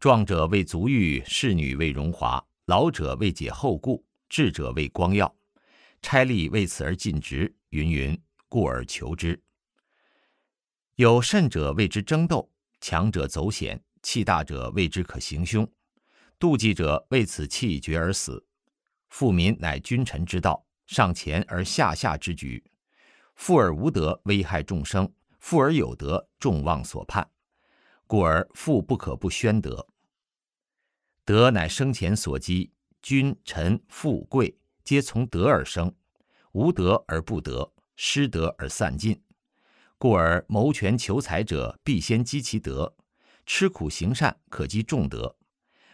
[0.00, 5.32] 壮者为足欲，仕女为荣华，老者为解后顾，智者为光耀，
[6.02, 9.40] 差吏为此而尽职，云云，故而求之。
[10.96, 15.64] 有甚者为之争斗，强者走险，气大者为之可行凶。’”
[16.40, 18.42] 妒忌者为此气绝而死，
[19.10, 22.64] 富民乃君臣之道，上前而下下之举。
[23.34, 25.06] 富而无德，危害众生；
[25.38, 27.30] 富而有德，众望所盼。
[28.06, 29.86] 故而富不可不宣德。
[31.26, 32.72] 德乃生前所积，
[33.02, 35.94] 君臣富贵皆从德而生，
[36.52, 39.22] 无德而不得，失德而散尽。
[39.98, 42.96] 故而谋权求财者，必先积其德；
[43.44, 45.36] 吃苦行善，可积众德。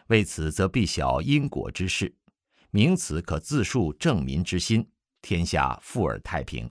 [0.09, 2.15] 为此，则必晓因果之事，
[2.71, 4.89] 名此可自述正民之心，
[5.21, 6.71] 天下富而太平。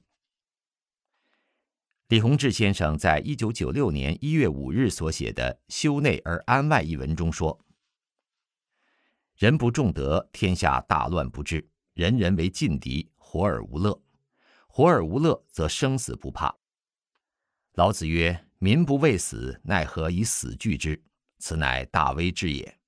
[2.09, 7.59] 李洪志先生在一九九六年一月五日所写的《修内而安外》一文中说
[9.35, 11.59] ：“人不重德，天下大乱不治；
[11.93, 13.99] 人人为劲敌，活而无乐。
[14.67, 16.55] 活而无乐，则生死不怕。”
[17.73, 21.03] 老子曰：“民不畏死，奈何以死惧之？
[21.39, 22.79] 此乃大威至也。”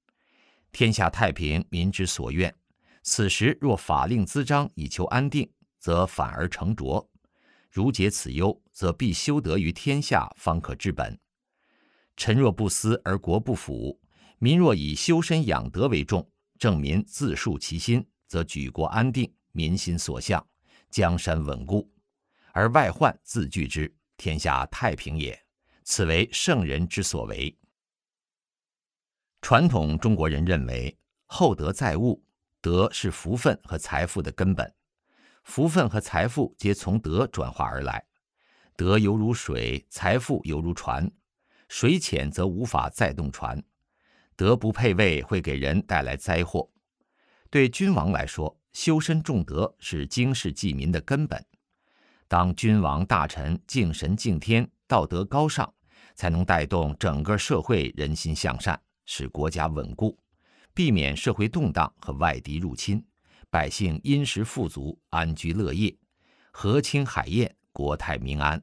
[0.77, 2.53] 天下太平，民之所愿。
[3.01, 7.09] 此时若法令滋章以求安定，则反而成浊。
[7.71, 11.19] 如解此忧，则必修德于天下，方可治本。
[12.15, 13.99] 臣若不思而国不辅，
[14.37, 20.47] 民若以修身养德为重，正民自述其心，则举国安定，民心所向，
[20.91, 21.91] 江山稳固。
[22.51, 25.43] 而外患自惧之，天下太平也。
[25.83, 27.57] 此为圣人之所为。
[29.41, 32.23] 传统中国人认为，厚德载物，
[32.59, 34.73] 德是福分和财富的根本，
[35.43, 38.03] 福分和财富皆从德转化而来。
[38.75, 41.09] 德犹如水，财富犹如船，
[41.69, 43.63] 水浅则无法载动船，
[44.35, 46.69] 德不配位会给人带来灾祸。
[47.49, 51.43] 对君王来说，修身重德是经世济民的根本。
[52.27, 55.73] 当君王大臣敬神敬天，道德高尚，
[56.15, 60.15] 才能带动整个社会人心向善，使国家稳固，
[60.75, 63.03] 避免社会动荡和外敌入侵，
[63.49, 65.97] 百姓殷实富足，安居乐业，
[66.51, 68.61] 和亲海晏，国泰民安。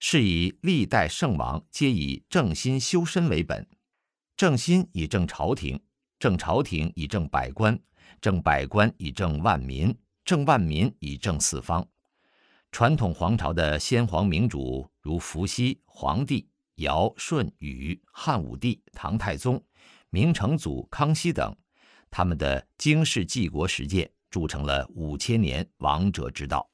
[0.00, 3.64] 是以历代圣王皆以正心修身为本，
[4.36, 5.80] 正心以正朝廷，
[6.18, 7.78] 正朝廷以正百官，
[8.20, 11.86] 正百官以正万民，正万民以正四方。
[12.72, 16.48] 传统皇朝的先皇明主，如伏羲、黄帝、
[16.82, 19.60] 尧、舜、禹、汉武帝、唐太宗、
[20.10, 21.56] 明成祖、康熙等，
[22.10, 26.70] 他们的经世济国实践，铸成了五千年王者之道。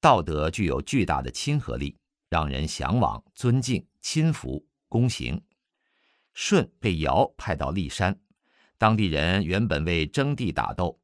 [0.00, 1.96] 道德具有巨大的亲和力，
[2.28, 5.40] 让人向往、尊敬、亲服、恭行。
[6.34, 8.18] 舜被尧派到骊山，
[8.78, 10.98] 当地人原本为争地打斗，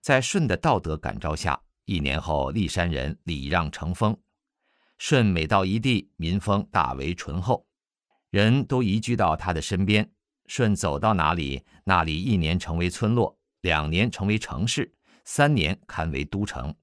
[0.00, 4.18] 在舜的道德感召下，一年后骊山人礼让成风。
[5.00, 7.66] 舜每到一地，民风大为淳厚，
[8.28, 10.12] 人都移居到他的身边。
[10.46, 14.92] 舜走到哪里，那里一年成为村落，两年成为城市，
[15.24, 16.74] 三年堪为都城。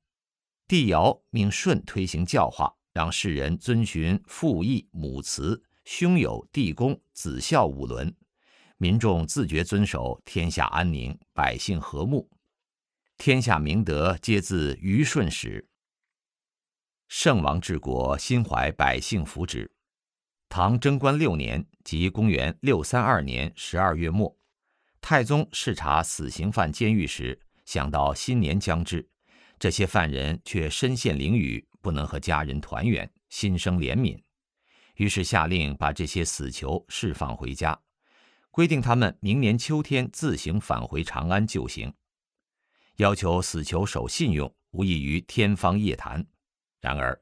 [0.67, 8.11] 帝尧命舜推行教化，让世人遵循父义母慈、兄友弟恭、子孝五伦，
[8.77, 12.27] 民众自觉遵守，天下安宁，百姓和睦，
[13.15, 15.69] 天下明德皆自虞舜始。
[17.07, 19.69] 圣王治国，心怀百姓福祉。
[20.49, 24.37] 唐贞观六年，即公元六三二年十二月末，
[24.99, 29.09] 太宗视察死刑犯监狱时，想到新年将至。
[29.57, 34.21] 这些犯人却身陷囹圄，不能和家人团圆，心生怜悯，
[34.95, 37.79] 于是下令把这些死囚释放回家，
[38.51, 41.93] 规定他们明年秋天自行返回长安就刑，
[42.97, 46.27] 要求死囚守信用，无异于天方夜谭。
[46.79, 47.19] 然而，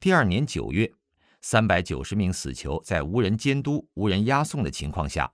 [0.00, 0.92] 第二年九月，
[1.40, 5.32] 三百九十名死囚在无人监督、无人押送的情况下，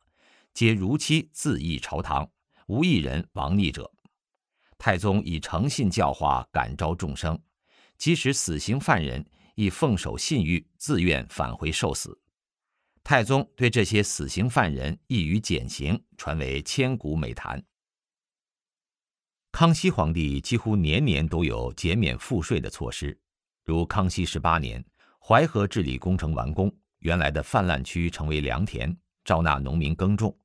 [0.52, 2.30] 皆如期自缢朝堂，
[2.66, 3.90] 无一人亡逆者。
[4.76, 7.40] 太宗以诚信教化感召众生，
[7.96, 12.20] 即使死刑犯人亦奉守信誉，自愿返回受死。
[13.02, 17.64] 太宗对这些死刑犯人一予减刑，传为千古美谈。
[19.52, 23.18] 康熙皇帝几乎年年都有减免赋税的措施，
[23.64, 24.84] 如康熙十八年，
[25.18, 28.94] 淮河治理工程完工，原来的泛滥区成为良田，
[29.24, 30.36] 招纳农民耕种。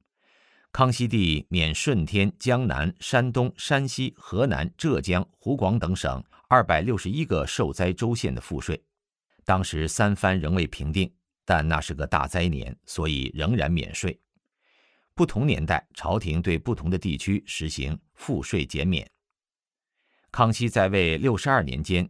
[0.72, 8.82] 康熙帝免顺天、江南、山东、山西、河南、浙江、湖广等省二百六十一个受灾州县的赋税。
[9.43, 11.11] 当时三藩仍未平定，
[11.43, 14.17] 但那是个大灾年，所以仍然免税。
[15.13, 19.09] 不同年代，朝廷对不同的地区实行赋税减免。
[20.32, 22.07] 康熙在位六十二年间，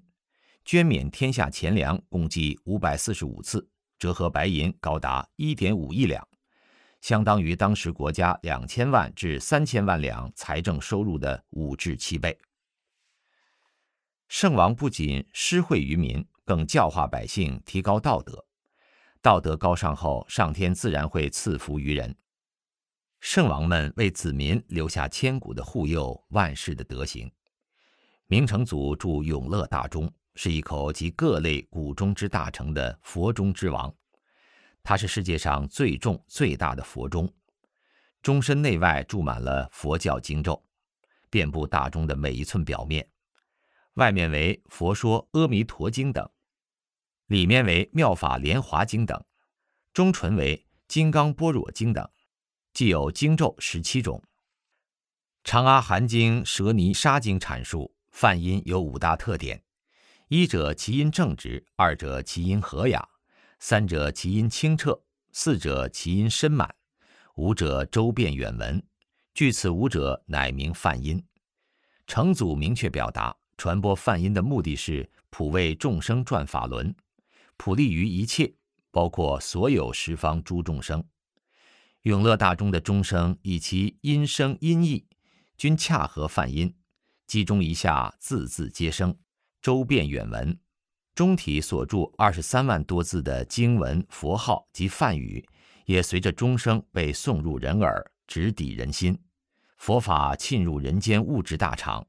[0.70, 3.68] 捐免天下钱粮共计五百四十五次，
[3.98, 6.24] 折合白银高达一点五亿两。
[7.02, 12.38] 相当于当时国家两千万至三千万两财政收入的五至七倍。
[14.28, 18.46] 圣王不仅施惠于民，更教化百姓，提高道德。
[19.24, 22.16] 道德高尚后，上天自然会赐福于人。
[23.20, 27.32] 圣王们为子民留下千古的护佑，万世的德行。
[28.28, 30.08] 明成祖铸永乐大钟，
[30.42, 33.94] 是一口集各类古钟之大成的佛钟之王。
[34.82, 37.30] 它是世界上最重最大的佛钟，
[38.22, 40.64] 钟身内外注满了佛教经咒，
[41.30, 43.06] 遍布大钟的每一寸表面。
[43.96, 46.26] 外面为《佛说阿弥陀经》等，
[47.26, 49.22] 里面为《妙法莲华经》等，
[49.92, 50.56] 中唇为
[50.88, 52.10] 《金刚般若经》等，
[52.72, 54.24] 既有经咒十七种。
[55.44, 59.62] 《长阿含经》《舍尼沙经》阐述梵音有五大特点：
[60.30, 63.10] 一者其音正直，二者其音和雅。
[63.60, 65.02] 三者其音清澈，
[65.32, 66.76] 四者其音深满，
[67.34, 68.80] 五者周遍远闻。
[69.34, 71.26] 据此五者，乃名梵音。
[72.06, 76.96] 成祖明确表达，传播梵音的目的是普为众生转法轮，
[77.58, 78.54] 普利于一切，
[78.92, 81.04] 包括所有十方诸众生。
[82.04, 85.08] 永乐大钟的钟声以其音声音义，
[85.58, 86.76] 均恰合梵音，
[87.26, 89.18] 击钟一下，字字皆生，
[89.70, 90.60] 周遍远闻。
[91.14, 95.48] 中体所著二十三万多字的经文、佛号及梵语，
[95.86, 99.16] 也随着钟声被送入人耳，直抵人心。
[99.78, 102.04] 佛法沁入人间物质大场，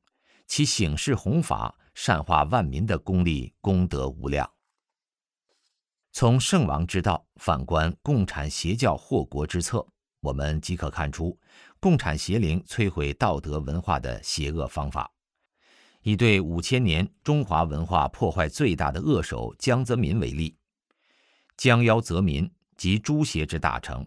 [0.46, 4.50] 其醒世弘法、善化万民的功力功德无量。
[6.12, 9.86] 从圣王之道反观共产邪教祸国之策，
[10.20, 11.38] 我们即可看出
[11.78, 15.12] 共产邪灵摧毁道德文化的邪恶方法。
[16.03, 20.57] 以对五千年中华文化破坏最大的恶手江泽民为例。
[21.57, 24.07] 江妖泽民即诛邪之大成，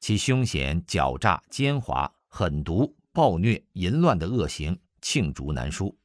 [0.00, 5.96] 其凶险、狡诈、奸猾、狠毒、暴虐、淫乱的恶行罄竹难书。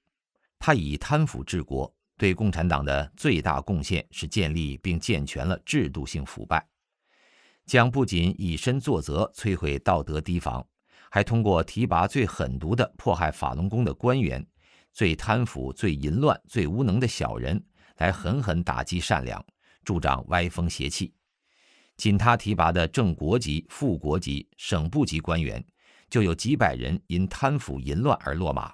[0.59, 6.65] 他以贪腐治国，对共产党的最大贡献是建立并健全了制度性腐败。
[7.65, 10.63] 将不仅以身作则摧毁道德堤防，
[11.09, 14.45] 还通过提拔最狠毒的迫害法轮功的官员、
[14.95, 17.61] 最贪腐、最淫乱、最无能的小人，
[17.97, 19.45] 来狠狠打击善良，
[19.83, 21.13] 助长歪风邪气。
[21.97, 25.61] 仅他提拔的正国级、副国级、省部级官员，
[26.09, 28.73] 就有几百人因贪腐淫乱而落马。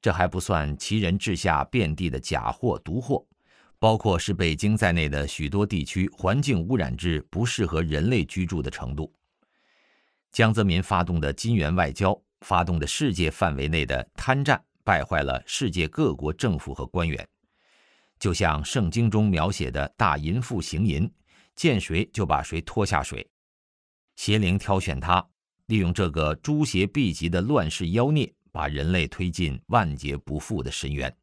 [0.00, 3.26] 这还不算其人治下遍地的假货、毒货。
[3.76, 9.12] 包括使北京在内的许多地区环境污染至不适合人类居住的程度。
[10.32, 17.26] 江泽民发动的金元外交，发动的世界范围内的贪战，败坏了世界各国政府和官员。
[18.18, 21.10] 就像圣经中描写的大淫妇行淫，
[21.56, 23.28] 见谁就把谁拖下水。
[24.14, 25.26] 邪灵挑选他，
[25.66, 31.14] 利用这个诛邪避极的乱世妖孽，把人类推进万劫不复的深渊。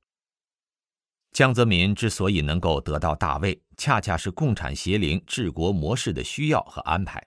[1.32, 7.26] 江泽民之所以能够得到大位，恰恰是共产邪灵治国模式的需要和安排。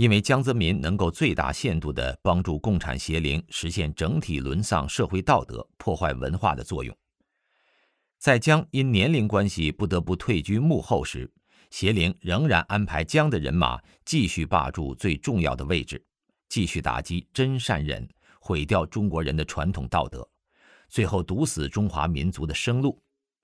[0.00, 6.96] 因为江泽民能够最大限度地帮助共产邪灵实现整体沦丧社会道德、破坏文化的作用。
[8.18, 11.30] 在江因年龄关系不得不退居幕后时，
[11.68, 16.02] 邪灵仍然安排江的人马继续霸住最重要的位置，
[16.48, 18.08] 继续打击真善忍，
[18.40, 20.26] 毁掉中国人的传统道德，
[20.88, 22.98] 最后堵死中华民族的生路。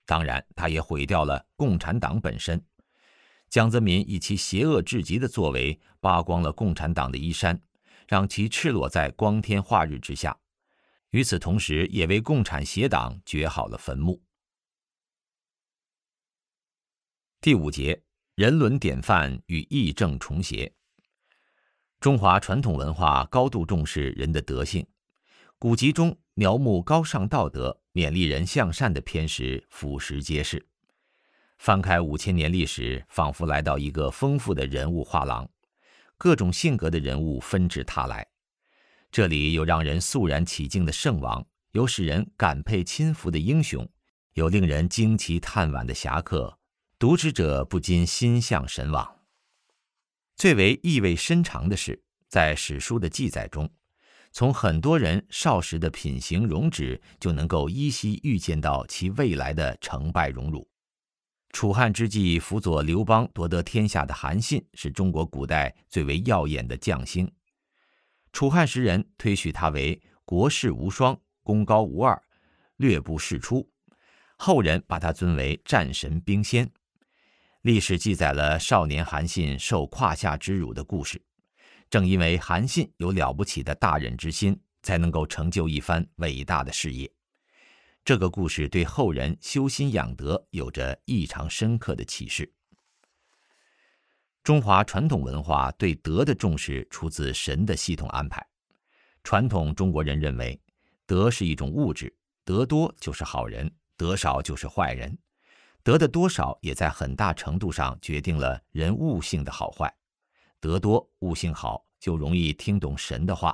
[0.07, 2.59] 当然，他也毁掉了共产党本身。
[3.49, 7.61] 江泽民以其邪恶至极的作为，扒光了共产党的衣衫，
[8.07, 10.37] 让其赤裸在光天化日之下。
[11.11, 14.21] 与此同时，也为共产邪党掘好了坟墓。
[17.39, 18.03] 第五节：
[18.35, 20.73] 人伦典范与义正重邪。
[21.99, 24.85] 中华传统文化高度重视人的德性，
[25.57, 27.79] 古籍中描摹高尚道德。
[27.93, 30.67] 勉励人向善的篇时，俯拾皆是。
[31.57, 35.49] 翻开五千年历史，仿佛来到一个丰富的人物画廊，
[36.17, 38.25] 各种性格的人物纷至沓来。
[39.11, 43.87] 这里有让人肃然起敬的圣王，有使人感佩亲服的英雄，
[44.33, 46.57] 有令人惊奇叹惋的侠客，
[46.99, 49.15] 读之者不禁心向神往。
[50.35, 53.69] 最为意味深长的是，在史书的记载中。
[54.31, 60.69] 从很多人少时的品行容止，就能够依稀预见到其未来的成败荣辱。
[61.51, 67.31] 楚汉之际，辅佐刘邦夺得天下的韩信，是中国古代最为耀眼的将星。
[68.31, 72.21] 楚汉时人推许他为国士无双，功高无二，
[72.75, 73.67] 略不世出。
[74.37, 76.69] 后人把他尊为战神兵仙。
[77.61, 81.19] 历史记载了少年韩信受胯下之辱的故事。
[81.89, 87.09] 正因为韩信有了不起的大忍之心，才能够成就一番伟大的事业。
[88.07, 92.49] 这个故事对后人修心养德有着异常深刻的启示。
[94.45, 98.41] 中华传统文化对德的重视出自神的系统安排。
[99.25, 100.57] 传统中国人认为，
[101.05, 105.17] 德是一种物质，德多就是好人，德少就是坏人。
[105.83, 109.93] 德的多少也在很大程度上决定了人物性的好坏。
[110.61, 113.51] 德多悟性好，就容易听懂神的话；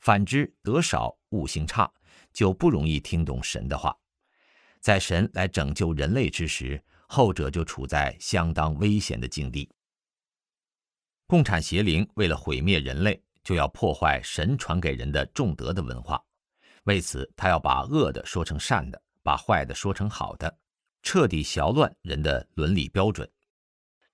[0.00, 1.92] 反之，德少悟性差，
[2.32, 3.96] 就不容易听懂神的话。
[4.80, 9.70] 在神来拯救人类之时，后者就处在相当危险的境地。
[11.26, 16.22] 共产邪灵为了毁灭人类，就要破坏神传给人的重德的文化。
[16.84, 20.58] 为此，他要把恶的说成善的，把坏的说成好的，
[21.02, 23.30] 彻底淆乱人的伦理标准。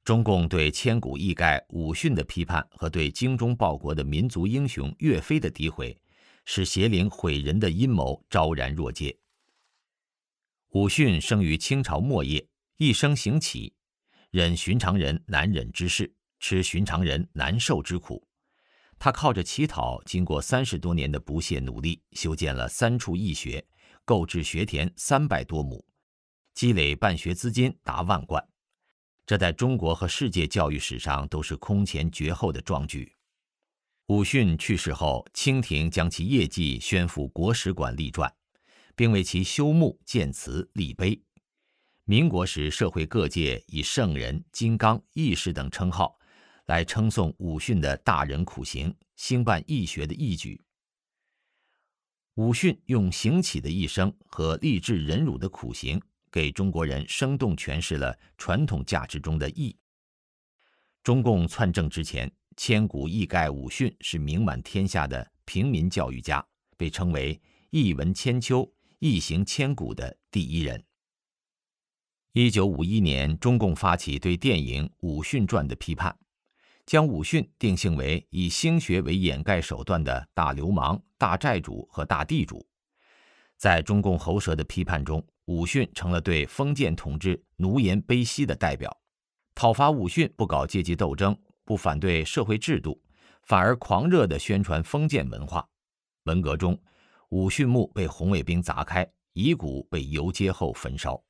[0.05, 5.99] 中共对千古一盖武训的批判和对精忠报国的民族英雄岳飞的诋毁，
[6.51, 9.15] 使邪灵毁人的阴谋昭然若揭。
[10.71, 13.75] 武训生于清朝末叶，一生行乞，
[14.31, 18.27] 忍寻常人难忍之事，吃寻常人难受之苦。
[18.99, 23.63] 他靠着乞讨，经过三十多年的不懈努力，修建了三处义学，
[24.07, 25.85] 购置学田三百多亩，
[26.55, 28.43] 积累办学资金达万贯。
[29.27, 33.15] 这在中国和世界教育史上都是空前绝后的壮举。
[34.09, 38.35] 武训去世后，清廷将其业绩宣赴国史馆立传，
[38.97, 41.21] 并为其修墓建祠立碑。
[42.05, 46.19] 民国时，社会各界以圣人、金刚、义士等称号，
[46.69, 50.59] 来称颂武训的大人苦行、兴办义学的义举。
[52.37, 56.01] 武训用行乞的一生和励志忍辱的苦行，
[56.33, 59.77] 给中国人生动诠释了传统价值中的义。
[61.03, 66.45] 中共篡政之前，千古一概武训是名满天下的平民教育家，
[66.77, 67.41] 被称为
[67.71, 70.85] “一文千秋，一行千古”的第一人。
[72.33, 76.19] 一九五一年，中共发起对电影《武训传》的批判。
[76.85, 82.67] 将武训定性为以兴学为掩盖手段的大流氓、大债主和大地主，
[83.57, 88.99] 在中共喉舌的批判中，武训成了对封建统治奴颜卑膝的代表。
[89.55, 91.39] 讨伐武训不搞阶级斗争，
[91.69, 92.99] 不反对社会制度，
[93.43, 95.69] 反而狂热地宣传封建文化。
[96.23, 96.81] 文革中，
[97.29, 101.23] 武训墓被红卫兵砸开，遗骨被游街后焚烧。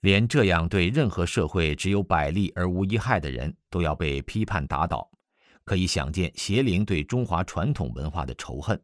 [0.00, 5.08] 连这样对任何社会只有百利而无一害的人都要被批判打倒，
[5.62, 8.76] 可以想见邪灵对中华传统文化的仇恨。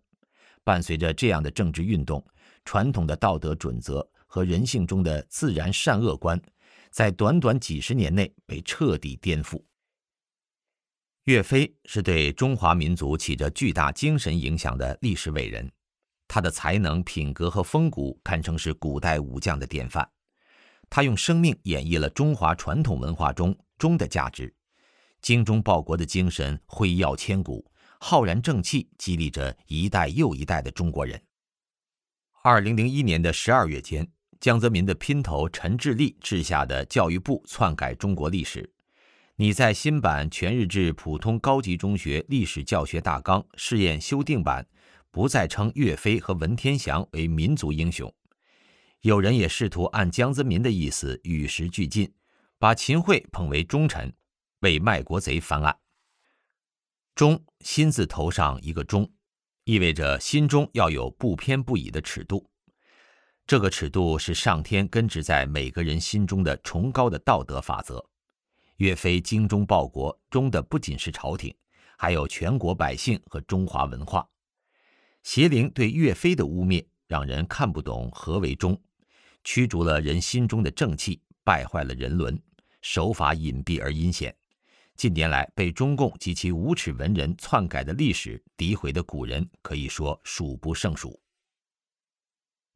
[0.63, 2.25] 伴随着这样的政治运动，
[2.65, 6.41] 传统的道德准则和人性中的自然善恶观，
[6.93, 9.61] 在短短几十年内被彻底颠覆。
[11.27, 15.71] 岳飞是对中华民族起着巨大精神影响的历史伟人，
[16.27, 20.09] 他的才能、品格和风骨堪称是古代武将的典范。
[20.91, 24.53] 他用生命演绎了中华传统文化中忠的价值，
[25.21, 27.65] 精忠报国的精神辉耀千古，
[28.01, 31.23] 浩然正气激励着一代又一代的中国人。
[32.43, 34.11] 二零零一年的十二月间，
[34.41, 38.69] 江泽民的姘头陈志立治下的教育部篡改中国历史，
[39.37, 44.67] 你在新版全日制普通高级中学历史教学大纲试验修订版，
[45.11, 48.13] 不再称岳飞和文天祥为民族英雄。
[49.01, 52.13] 有人也试图按江泽民的意思与时俱进，
[52.59, 54.13] 把秦桧捧为忠臣，
[54.61, 55.77] 为卖国贼翻案。
[57.15, 59.11] 忠心字头上一个忠，
[59.65, 62.49] 意味着心中要有不偏不倚的尺度。
[63.47, 68.12] 这个尺度是上天根植在每个人心中的崇高的道德法则。
[68.77, 71.55] 岳飞精忠报国，忠的不仅是朝廷，
[71.97, 74.29] 还有全国百姓和中华文化。
[75.23, 78.81] 邪灵对岳飞的污蔑，让人看不懂何为忠。
[79.45, 82.41] 驱逐了人心中的正气，败坏了人伦，
[82.81, 84.35] 手法隐蔽而阴险。
[84.97, 91.21] 近年来被中共及其无耻文人篡改的历史、诋毁的古人，可以说数不胜数。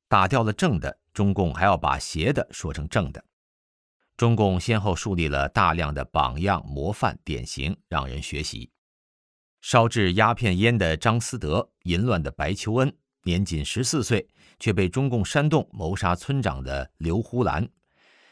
[0.08, 3.24] 打掉了正的，中共还要把邪的说成正的。
[4.16, 8.70] 中共先后树立了大量的榜样、模范、典型，让人学习。
[9.60, 12.96] 烧制鸦片烟的张思德，淫乱的白求恩。
[13.24, 14.26] 年仅十四岁，
[14.58, 17.68] 却被中共煽动谋杀村长的刘胡兰，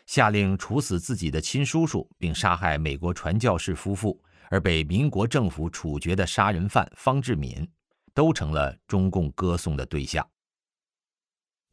[0.06, 4.18] 下令处死自己的亲叔叔，并杀害美国传教士夫妇，
[4.48, 7.68] 而被民国政府处决的杀人犯方志敏，
[8.14, 10.26] 都成了中共歌颂的对象。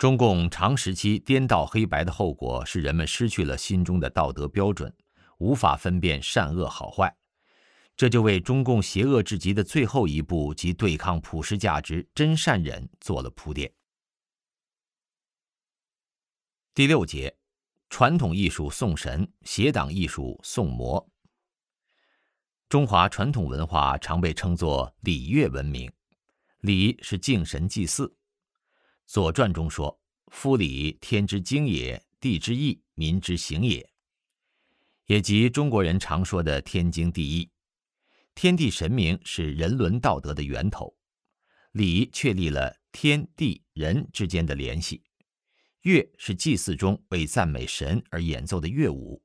[0.01, 4.91] 中共长时期颠倒黑白的后果是，人们失去了心中的道德标准，
[5.37, 7.15] 无法分辨善恶好坏。
[7.95, 13.71] 这就为中共邪恶至极的最后一步及对抗普世价值真善忍做了铺垫。
[16.73, 17.37] 第六节，
[17.91, 21.07] 传统艺术送神，邪党艺术送魔。
[22.67, 25.91] 中华传统文化常被称作礼乐文明，
[26.61, 28.07] 礼是敬神祭祀，
[29.11, 29.99] 《左传》中说
[30.31, 33.85] ：“夫礼，天之经也，地之义，民之行也。”
[35.07, 37.49] 也即中国人常说的天经地义。
[38.35, 40.95] 天地神明是人伦道德的源头，
[41.73, 45.03] 礼确立了天地人之间的联系。
[45.81, 49.21] 乐是祭祀中为赞美神而演奏的乐舞，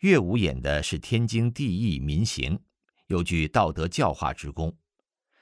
[0.00, 2.60] 乐舞演的是天经地义民行，
[3.06, 4.76] 有具道德教化之功，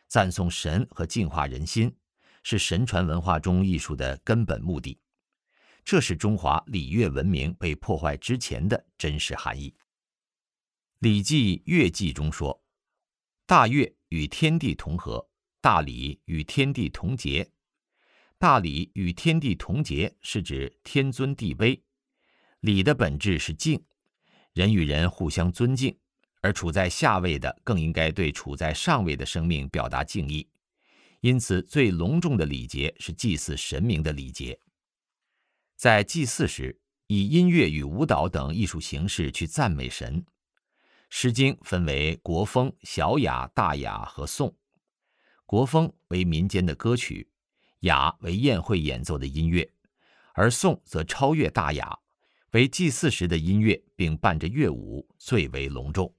[0.06, 1.92] 赞颂神和净化人心，
[2.42, 4.98] 是神传文化中艺术的根本目的。
[5.84, 9.70] 这是中华礼乐文明被破坏之前的真实含义。
[11.00, 12.62] 《礼记·乐记》中说
[13.46, 15.28] ：“大乐与天地同和，
[15.60, 17.50] 大礼与天地同节。
[18.38, 21.80] 大礼与天地同节是指天尊地卑。
[22.60, 23.84] 礼的本质是敬，
[24.52, 25.98] 人与人互相尊敬，
[26.40, 30.48] 而处在下位的更应该对处在上位的生命表达敬意。
[31.22, 34.58] 因此，最隆重的礼节是祭祀神明的礼节。
[35.76, 40.20] 在祭祀时，以音乐与舞蹈等艺术形式去赞美神。”
[41.08, 44.52] 《诗经》分为国风、小雅、大雅和颂。
[45.46, 47.28] 国风为民间的歌曲，
[47.80, 49.72] 雅为宴会演奏的音乐，
[50.34, 51.96] 而颂则超越大雅，
[52.50, 56.12] 为祭祀时的音乐，并伴着乐舞，最为隆重。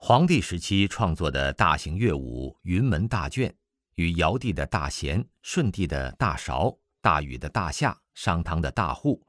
[0.00, 3.50] 黄帝时期创作的大型乐舞《云门大卷》，
[3.96, 9.20] 与尧帝的大咸、舜帝的大韶、大禹的大夏、商汤的大户、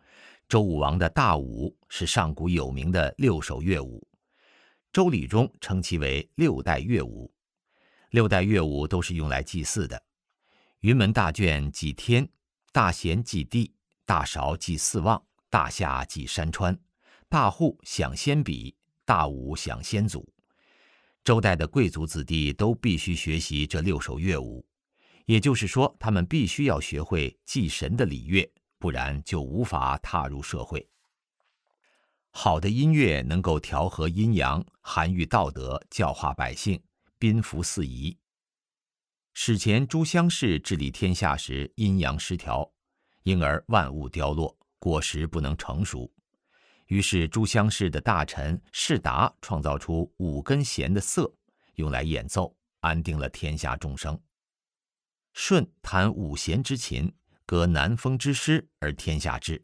[0.47, 4.07] 周武王的大武是上古有名的六首乐舞。
[4.93, 7.33] 周礼中称其为六代乐舞。
[8.11, 10.01] 六代乐舞都是用来祭祀的。
[10.81, 12.29] 云门大卷祭天，
[12.71, 13.73] 大咸祭地，
[14.05, 16.79] 大韶祭四望，大夏祭山川，
[17.27, 20.31] 大户享先比，大武享先祖。
[21.23, 24.65] 周代的贵族子弟都必须学习这六首乐舞，
[25.25, 30.87] 也就是说，他们必须要学会祭神的礼乐，不然就无法踏入社会。
[32.31, 36.81] 好的音乐能够调和阴阳，涵育道德，教化百姓，
[37.17, 38.17] 宾服四夷。
[39.33, 42.71] 史前诸乡氏治理天下时，阴阳失调，
[43.23, 46.11] 因而万物凋落，果实不能成熟。
[46.89, 51.31] 于是，诸乡氏的大臣士达创造出五根弦的瑟，
[51.75, 54.19] 用来演奏，安定了天下众生。
[55.33, 57.13] 舜弹五弦之琴，
[57.45, 59.59] 歌南风之诗，而天下治。《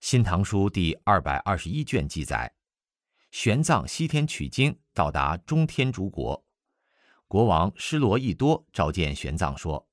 [0.00, 2.50] 新唐书》第二百二十一卷记载，
[3.30, 6.42] 玄奘西天取经，到达中天竺国，
[7.28, 9.86] 国王施罗益多召见玄奘说：“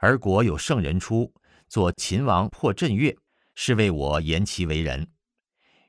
[0.00, 1.30] 而国有圣人出，
[1.68, 3.14] 作秦王破阵乐，
[3.54, 5.06] 是为我言其为人。”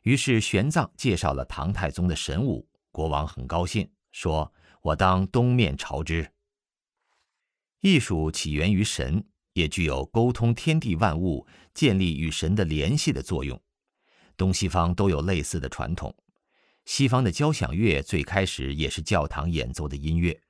[0.01, 6.31] 于是玄奘介绍了唐太宗的神武，国王很高兴，说：“我当东面朝之。”
[7.81, 9.23] 艺术起源于神，
[9.53, 13.61] 也具有沟通天地万物、建立与神的联系的作用。
[14.37, 16.15] 东西方都有类似的传统。
[16.85, 20.41] 西方的交响乐最开始也是教堂演奏的音乐，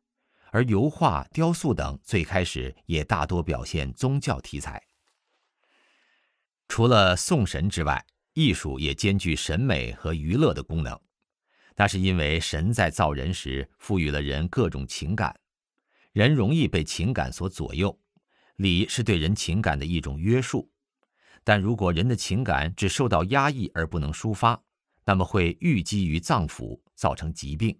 [0.52, 4.82] 而油画、雕塑等最开始也大多表现宗教题材。
[6.70, 10.98] 除了颂神之外，艺术也兼具审美和娱乐的功能，
[11.76, 15.38] 那是因为神在造人时赋予了人各种情感，
[16.14, 17.98] 人容易被情感所左右。
[18.58, 20.70] 礼是对人情感的一种约束，
[21.44, 24.62] 但如果人的情感只受到压抑而不能抒发，
[25.04, 27.78] 那么会郁积于脏腑，造成疾病。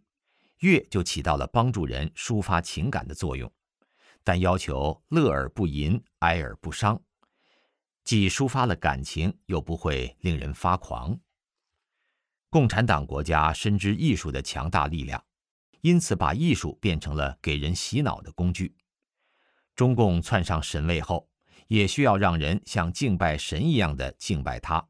[0.60, 3.52] 乐就起到了帮助人抒发情感的作用，
[4.24, 7.02] 但要求乐而不淫，哀而不伤。
[8.04, 11.20] 既抒发了感情，又不会令人发狂。
[12.50, 15.24] 共产党国家深知艺术的强大力量，
[15.82, 18.76] 因此把艺术变成了给人洗脑的工具。
[19.76, 21.30] 中共窜上神位后，
[21.68, 24.86] 也需要让人像敬拜神一样的敬拜他。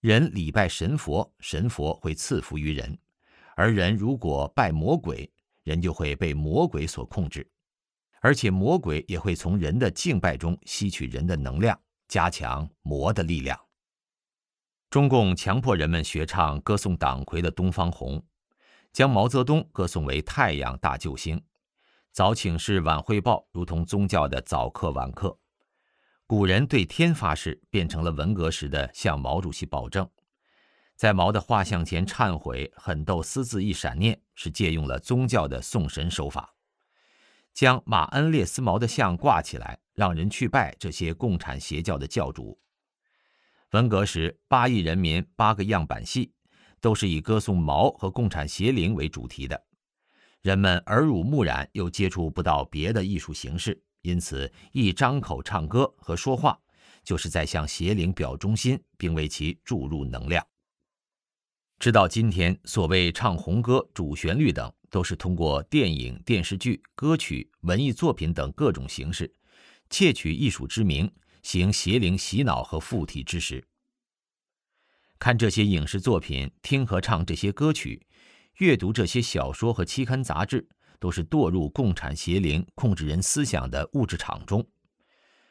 [0.00, 2.96] 人礼拜神佛，神佛会赐福于人；
[3.56, 5.28] 而人如果拜魔鬼，
[5.64, 7.50] 人就会被魔鬼所控制，
[8.20, 11.76] 而且魔鬼也会从人的敬拜中吸取人的能量。
[12.08, 13.58] 加强魔的力量。
[14.90, 18.18] 中共强迫人们学唱歌颂党魁的《东方红》，
[18.92, 21.42] 将毛泽东歌颂为太阳大救星，
[22.12, 25.38] 早请示晚汇报如同宗教的早课晚课。
[26.26, 30.08] 古人对天发誓，变成了文革时的向毛主席保证。
[30.96, 36.55] 在毛的画像前忏悔，狠斗私自一闪念，是借用了宗教的送神手法。
[37.56, 42.60] 将马恩列斯毛的像挂起来，让人去拜这些共产邪教的教主。
[43.70, 46.30] 文革时，八亿人民八个样板戏，
[46.82, 49.64] 都是以歌颂毛和共产邪灵为主题的。
[50.42, 56.60] 人们耳濡目染，又接触不到别的艺术形式，因此一张口唱歌和说话，
[57.02, 60.46] 就是在向邪灵表忠心，并为其注入能量。
[61.78, 64.70] 直到今天，所谓唱红歌、主旋律等。
[64.90, 69.32] 都是通过电影、电视剧、歌曲、文艺作品等各种形式，
[69.90, 71.10] 窃取艺术之名，
[71.42, 73.64] 行邪灵洗脑和附体之实。
[75.18, 78.06] 看这些影视作品，听和唱这些歌曲，
[78.58, 80.68] 阅读这些小说和期刊杂志，
[80.98, 84.66] 都是堕入共产邪灵控制人思想的物质场中。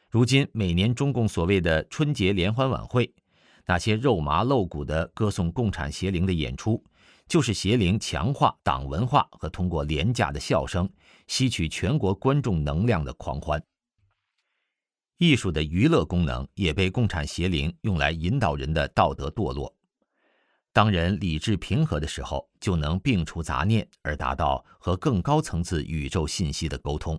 [0.10, 3.12] 如今，每年中共所谓的春节联欢晚会，
[3.66, 6.84] 那些肉麻露骨的歌颂共产邪灵的演出。
[7.28, 10.90] 就是邪灵强化党文化和通过廉价的笑声
[11.28, 13.64] 吸取全国观众能量的狂欢。
[15.18, 19.74] 艺术的娱乐功能也被共产邪灵用来引导人的道德堕落。
[20.74, 27.18] 当人理智平和的时候，就能摒除杂念，而达到和更高层次宇宙信息的沟通。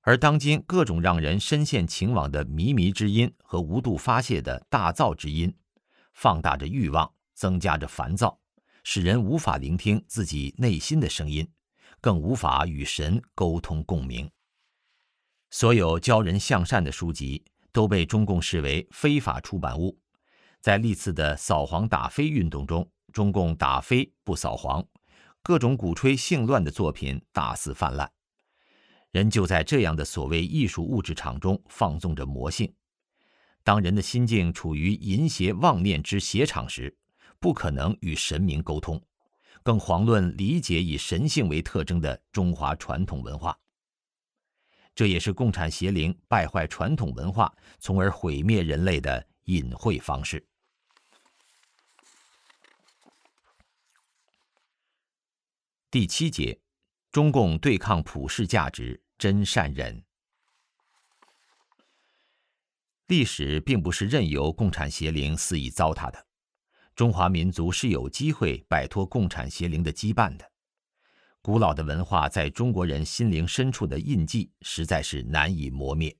[0.00, 5.54] 而当今各种让人深陷情网的靡靡之音和无度发泄的大噪之音，
[6.14, 8.40] 放大着欲望，增加着烦躁。
[8.90, 11.46] 使人无法聆听自己内心的声音，
[12.00, 14.30] 更无法与神沟通共鸣。
[15.50, 19.98] 所有教人向善的书籍都被中共视为非法出版物。
[20.62, 24.82] 在历次的扫黄打非运动中，中共打非不扫黄，
[25.42, 28.10] 各种鼓吹性乱的作品大肆泛滥。
[29.10, 32.72] 人就在这样的所谓艺术物质场中放纵着魔性。
[33.62, 36.96] 当人的心境处于淫邪妄念之邪场时，
[37.40, 39.00] 不可能与神明沟通，
[39.62, 43.58] 更遑论理解以神性为特征的中华传统文化。
[44.94, 50.44] 这也是共产邪灵败坏传统文化，从而毁灭人类的隐晦方式。
[55.90, 56.60] 第七节，
[57.12, 60.04] 中共对抗普世价值真善忍。
[63.06, 66.26] 历史并不是任由共产邪灵肆意糟蹋的，
[66.98, 70.50] 中华民族是有机会摆脱共产邪灵的羁绊的。
[71.40, 76.16] 古老的文化在中国人心灵深处的印记实在是难以磨灭。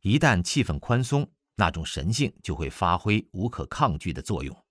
[0.00, 4.64] 一旦气氛宽松，那种神性就会发挥无可抗拒的作用。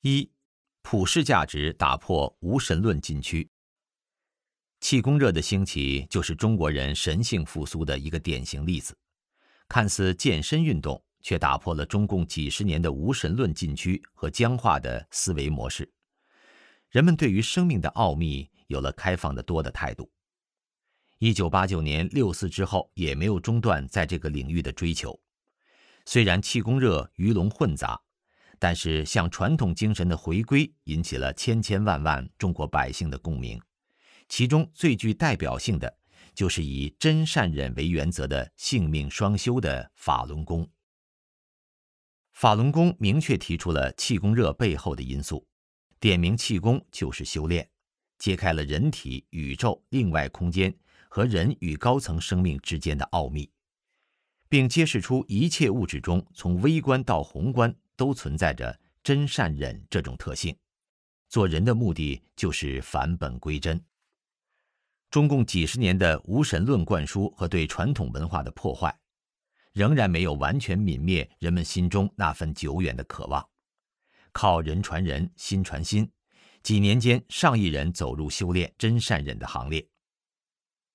[0.00, 0.32] 一。
[0.80, 3.46] 普世价值打破无神论禁区。
[4.80, 8.96] 气功热的兴起就是中国人神性复苏的一个典型例子。
[9.68, 15.92] 看似健身运动，却打破了中共几十年的无神论禁区和僵化的思维模式。
[16.88, 20.08] 人们对于生命的奥秘有了开放的多的态度。
[21.18, 25.18] 一九八九年六四之后，也没有中断在这个领域的追求。
[26.04, 28.00] 虽然气功热鱼龙混杂。
[28.58, 33.60] 但是，向传统精神的回归引起了千千万万中国百姓的共鸣。
[34.30, 35.94] 其中最具代表性的，
[36.34, 40.66] 就是以真善忍为原则的性命双修的法轮功。
[42.36, 45.46] 法轮功明确提出了气功热背后的因素，
[45.98, 47.66] 点明气功就是修炼，
[48.18, 50.76] 揭开了人体、宇宙、另外空间
[51.08, 53.50] 和人与高层生命之间的奥秘，
[54.50, 57.74] 并揭示出一切物质中，从微观到宏观。
[57.96, 60.54] 都存在着真善忍这种特性，
[61.30, 63.82] 做人的目的就是返本归真。
[65.08, 68.94] 中共几十年的无神论灌输和对传统文化的破坏，
[69.76, 73.46] 仍然没有完全泯灭人们心中那份久远的渴望。
[74.32, 76.10] 靠人传人心传心，
[76.62, 79.86] 几年间上亿人走入修炼真善忍的行列。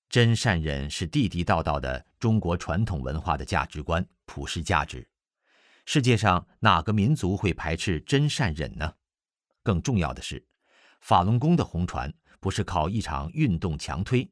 [0.08, 5.08] 真善忍是地地道道的中国传统文化的价值观，普世价值。
[5.86, 8.92] 世界上哪个民族会排斥真善忍呢？
[9.62, 10.44] 更重要的是，
[11.00, 14.28] 法轮功的红传不是靠一场运动强推，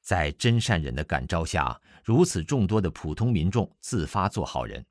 [0.00, 4.84] 在真善忍的感召下，如此众多的普通民众自发做好人，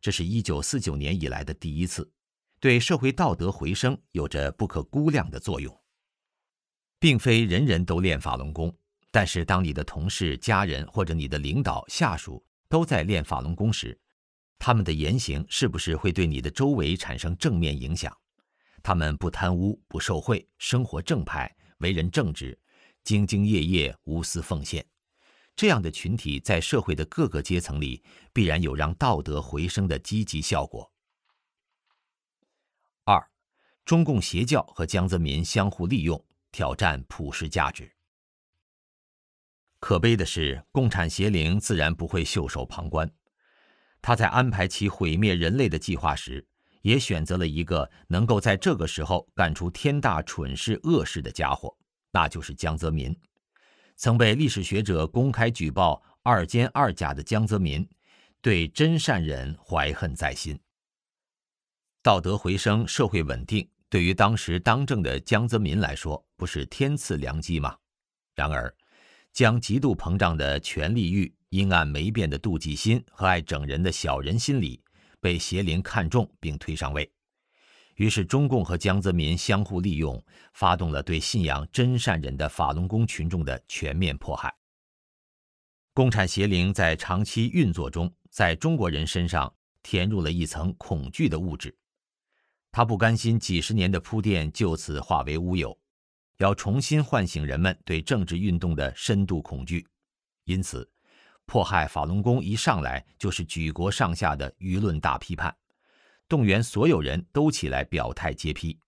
[0.00, 2.10] 这是一九四九年以来的第一次，
[2.60, 5.76] 对社会道德回升有着不可估量的作用。
[7.00, 8.76] 并非人人都练法轮功，
[9.10, 13.96] 但是当你的同事、家人或者你的领导、下属都在练法轮功时，
[14.58, 18.12] 他们的言行是不是会对你的周围产生正面影响？
[18.82, 22.58] 他们不贪污、不受贿，生活正派，为人正直，
[23.08, 24.84] 兢兢业业，无私奉献。
[25.56, 28.04] 这样的群体在社会的各个阶层里，
[28.34, 30.92] 必然有让道德回升的积极效果。
[33.04, 33.30] 二，
[33.86, 37.90] 中共邪教和江泽民相互利用，挑战普世价值。
[39.80, 43.10] 可悲的是，共产邪灵自然不会袖手旁观。
[44.02, 46.46] 他在安排其毁灭人类的计划时，
[46.82, 51.74] 也选择了一个能够在这个时候干出天大蠢事恶事的家伙，
[52.10, 53.14] 那就是江泽民。
[53.96, 57.88] 曾被历史学者公开举报二奸二假的江泽民，
[58.40, 60.58] 对真善人怀恨在心。
[62.02, 67.76] 道德回升、社会稳定，对于当时当政的江泽民来说，不是天赐良机吗？
[68.34, 68.72] 然而，
[69.32, 71.34] 将极度膨胀的权力欲。
[71.50, 74.78] 阴暗没变的妒忌心和爱整人的小人心理
[75.18, 77.10] 被邪灵看中并推上位，
[77.98, 84.54] 于是中共和江泽民相互利用，发动了对信仰真善人的法轮功群众的全面迫害。
[85.92, 91.76] 共产邪灵在长期运作中，在中国人身上填入了一层恐惧的物质，
[92.70, 95.76] 他不甘心几十年的铺垫就此化为乌有，
[96.36, 99.84] 要重新唤醒人们对政治运动的深度恐惧，
[100.44, 100.88] 因此。
[101.46, 105.56] 迫害法轮功一上来就是举国上下的舆论大批判，
[106.28, 108.78] 动员所有人都起来表态揭批，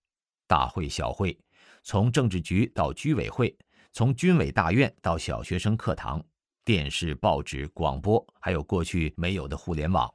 [0.45, 1.35] 大会小会，
[1.81, 3.57] 从政治局到居委会，
[3.91, 6.23] 从军委大院到小学生课堂，
[6.63, 10.13] 电视、报纸、广播，还有过去没有的互联网，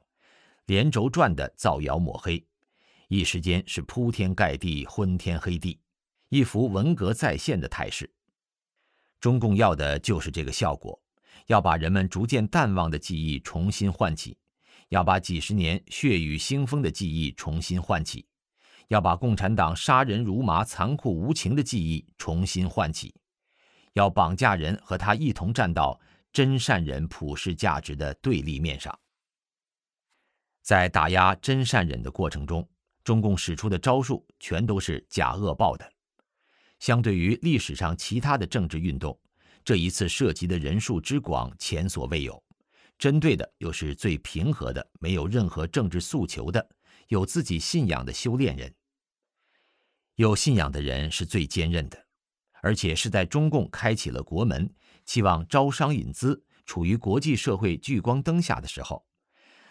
[0.67, 2.41] 连轴转的造谣抹黑，
[3.09, 5.81] 一时间是铺天盖地、昏天黑地，
[6.29, 8.09] 一幅文革再现的态势。
[9.19, 10.97] 中共要的就是这个效果。
[11.47, 14.37] 要把人们逐渐淡忘的记忆重新唤起，
[14.89, 18.25] 要把几十年血雨腥风的记忆重新唤起，
[18.87, 23.13] 要把共产党杀人如麻、残酷无情的记忆重新唤起，
[23.93, 25.99] 要绑架人和他一同站到
[26.31, 28.97] 真善人普世价值的对立面上。
[30.61, 32.67] 在打压真善忍的过程中，
[33.03, 35.89] 中共使出的招数全都是假恶报的。
[36.79, 39.17] 相对于历史上其他的政治运动，
[39.63, 42.41] 这一次涉及的人数之广前所未有，
[42.97, 46.67] 针对的又是最平和的、没有任何政治诉求的、
[47.07, 48.73] 有自己信仰的修炼人。
[50.15, 52.05] 有信仰的人是最坚韧的，
[52.61, 54.67] 而且是在中共开启了国门，
[55.05, 59.05] 期望招商引资，处于国际社会聚光灯下的时候。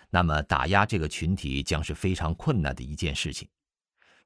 [0.08, 3.48] 那么，打压这个群体将是非常困难的一件事情。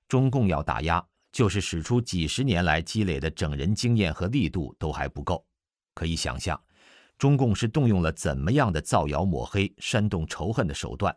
[0.07, 5.42] 中共要打压，就是使出几十年来积累的整人经验和力度都还不够。
[5.94, 6.62] 可以想象，
[7.21, 11.14] 中共是动用了怎么样的造谣抹黑、煽动仇恨的手段，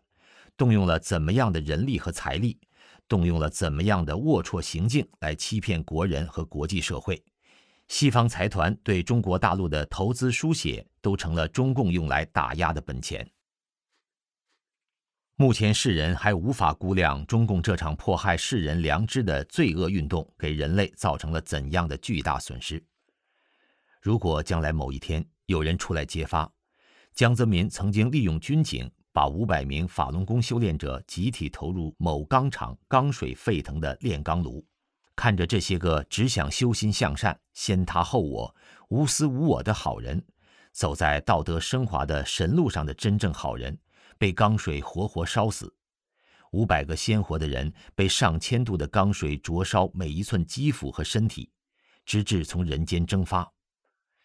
[0.58, 2.60] 动用了怎么样的人力和财力，
[3.08, 7.24] 动用了怎么样的龌龊行径来欺骗国人和国际社会。
[7.88, 13.26] 西方财团对中国大陆的投资输血，都成了中共用来打压的本钱。
[15.38, 22.84] 目前世人还无法估量中共这场迫害世人良知的罪恶运动给人类造成了怎样的巨大损失。
[24.01, 26.52] 如果将来某一天有人出来揭发，
[27.14, 34.66] 江泽民曾经利用军警把五百名法轮功修炼者集体投入某钢厂钢水沸腾的炼钢炉，
[35.16, 38.56] 看着这些个只想修心向善、先他后我、
[38.89, 40.24] 无私无我的好人，
[40.72, 43.78] 走在道德升华的神路上的真正好人。
[44.16, 45.74] 被钢水活活烧死，
[46.52, 51.52] 五百个鲜活的人被上千度的钢水灼烧每一寸肌肤和身体，
[52.06, 53.52] 直至从人间蒸发。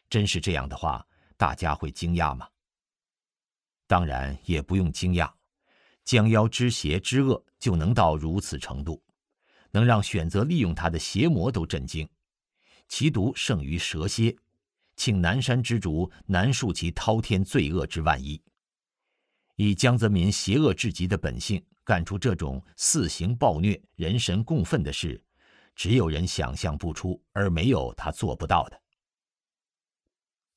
[0.08, 1.04] 真是这样的话，
[1.38, 2.46] 大家会惊讶吗？
[3.86, 5.32] 当然也不用惊讶，
[6.04, 9.02] 将妖之邪之恶就能到如此程度，
[9.70, 12.06] 能让选择利用他的邪魔都震惊，
[12.88, 14.36] 其毒胜于蛇蝎，
[14.96, 18.42] 请南山之主难恕其滔天罪恶之万一。
[19.56, 25.22] 以江泽民邪恶至极的本性干出这种肆行暴虐、人神共愤的事，
[25.74, 28.80] 只有人想象不出，而没有他做不到的。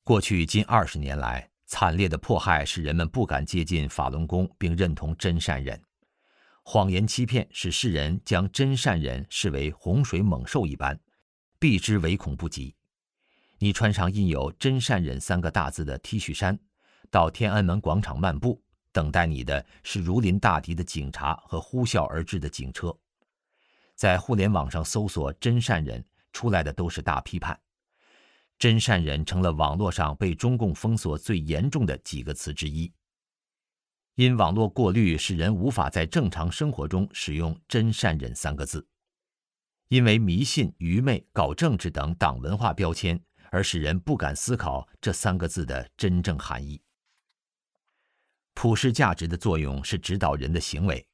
[0.04, 5.80] 过去近二十年来，惨烈的迫害使人们不敢接近法轮功，并认同真善忍。
[6.64, 10.98] 谎言欺骗使世人将真善忍视为洪水猛兽一般，
[11.60, 12.74] 避之唯恐不及。
[13.58, 16.58] 你穿上印有“真善忍”三个大字的 T 恤衫，
[17.08, 18.60] 到天安门广场漫步。
[18.90, 22.94] 等待你的是如临大敌的警察和呼啸而至的警车。
[23.94, 27.56] 在互联网上搜索“真善人”，出来的都是大批判。
[28.62, 32.92] 真善人成了网络上被中共封锁最严重的几个词之一。
[34.14, 38.86] 因网络过滤使人无法在正常生活中使用“真善人”三个字，
[39.88, 46.80] 因为迷信、愚昧、搞政治等党文化标签，而使人不敢思考这三个字的真正含义。
[48.54, 51.04] 普世价值的作用是指导人的行为。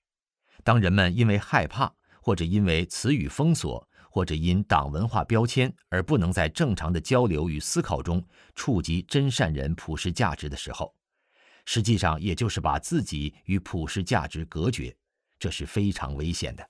[0.62, 1.90] 当人们因为害怕，
[2.20, 3.87] 或者因为词语封锁，
[4.18, 8.20] 或者因党文化标签而不能在正常的交流与思考中
[8.56, 10.92] 触及真善人普世价值的时候，
[11.66, 14.96] 实际上也就是把自己与普世价值隔绝，
[15.38, 16.68] 这是非常危险的。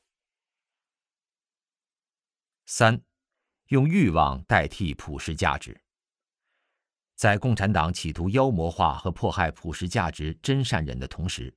[2.66, 3.00] 三，
[3.68, 5.80] 用欲望代替普世价值。
[7.16, 11.56] 在共产党企图妖魔化和迫害普世价值真善人的同时，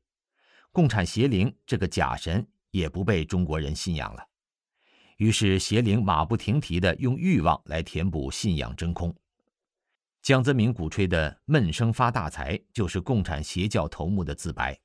[0.71, 4.30] 共产邪灵这个假神也不被中国人信仰了。
[5.21, 9.15] 于是邪灵马不停蹄地用欲望来填补信仰真空。
[10.23, 14.75] 江泽民鼓吹的“闷声发大财”就是共产邪教头目的自白。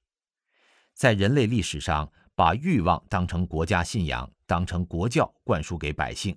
[0.92, 6.36] 在人类历史上，把欲望当成国家信仰、当成国教灌输给百姓，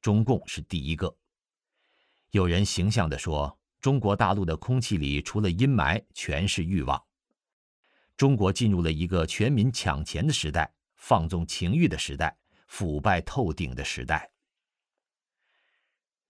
[0.00, 1.14] 中共是第一个。
[2.30, 3.54] 有人形象地说。
[3.78, 7.04] 中国大陆的空气里除了阴霾，全是欲望。
[8.16, 12.34] 中国进入了一个全民抢钱的时代，放纵情欲的时代，
[12.66, 14.30] 腐败透顶的时代。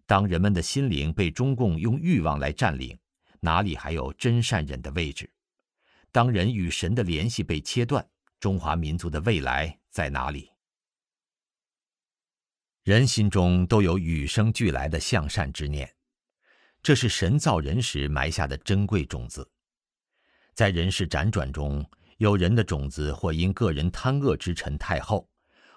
[0.06, 2.98] 当人们的心灵被中共用欲望来占领，
[3.40, 5.30] 哪里还有真善忍的位置？
[6.12, 8.06] 当人与神的联系被切断，
[8.38, 10.50] 中华民族的未来在哪里？
[12.82, 15.90] 人心中都有与生俱来的向善之念。
[16.82, 19.50] 这是神造人时埋下的珍贵种子，
[20.52, 21.82] 在人世辗转中，
[22.18, 25.26] 有人的种子或因个人贪恶之尘太厚，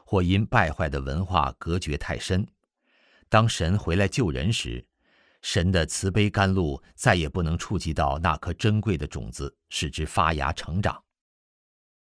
[0.08, 2.48] 或因败坏的文化隔绝太深。
[3.28, 4.82] 当神回来救人时，
[5.42, 11.04] 神的慈悲甘露再也不能触及到那颗珍贵的种子，使之发芽成长。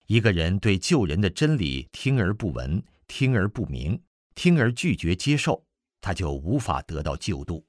[0.06, 4.00] 一个人对救人的真理听而不闻，听而不明，
[4.36, 5.66] 听而拒绝接受，
[6.00, 7.66] 他就无法得到救度。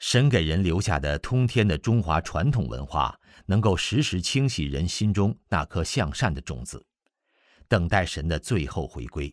[0.00, 6.84] 神给人留下的通天的中华传统文化，能够时时清洗人心中那颗向善的种子，
[7.70, 9.32] 等待神的最后回归。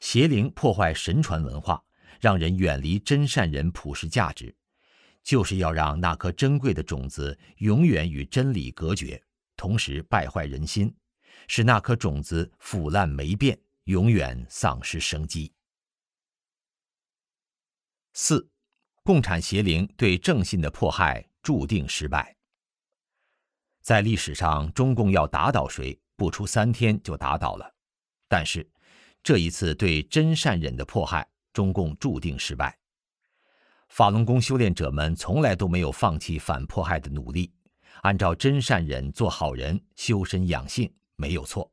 [0.00, 1.84] 邪灵破坏神传文化，
[2.18, 4.56] 让人远离真善人普世价值，
[5.22, 9.22] 就是要让那颗珍贵的种子永远与真理隔绝，
[9.58, 10.94] 同时败坏人心，
[11.46, 15.52] 使那颗种子腐烂霉变，永远丧失生机。
[18.14, 18.48] 四，
[19.02, 22.34] 共产邪灵对正信的迫害注定失败。
[23.82, 27.74] 在历史上，中共要打倒谁，不出三天就打倒了，
[28.28, 28.68] 但是。
[29.26, 32.78] 这一次对真善忍的迫害，中共注定失败。
[33.88, 37.50] 法轮功修炼者们从来都没有放弃反迫害的努力，
[38.02, 41.72] 按照真善忍做好人、修身养性，没有错。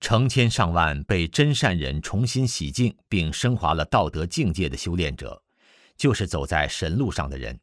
[0.00, 5.42] 成千上万被真善忍重新洗净并升华了道德境界的修炼者，
[5.96, 7.58] 就是走在神路上的人。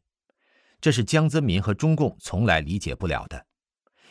[0.80, 3.46] 这是江泽民和中共从来理解不了的。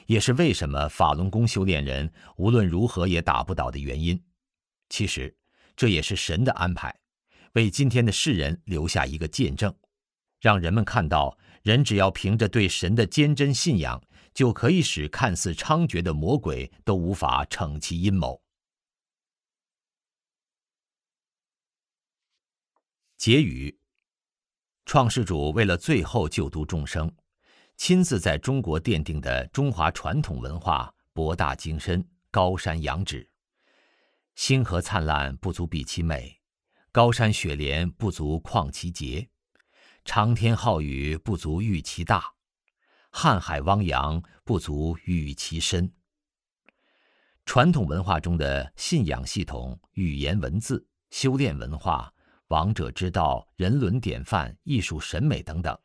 [0.06, 4.22] 也是为什么法轮功修炼人无论如何也打不倒的原因。
[4.90, 5.36] 其实，
[5.76, 6.96] 这也是神的安排，
[7.54, 9.76] 为今天的世人留下一个见证，
[10.40, 14.02] 让人们看到，人只要凭着对神的坚贞信仰，
[14.34, 18.42] 就可以使看似猖獗的魔鬼都无法逞其阴谋。
[23.18, 23.80] 结语：
[24.86, 27.12] 创世主为了最后救度众生。
[27.78, 33.30] 亲自在中国奠定的中华传统文化博大精深、高山仰止。
[34.36, 36.40] 星河灿烂不足比其美，
[36.92, 39.28] 高山雪莲不足旷其洁，
[40.04, 42.34] 长天浩宇不足喻其大，
[43.12, 45.92] 瀚海汪洋不足喻其深。
[47.46, 52.12] 传统文化中的信仰系统、语言文字、修炼文化、
[52.48, 55.78] 王者之道、人伦典范、艺术审美等等。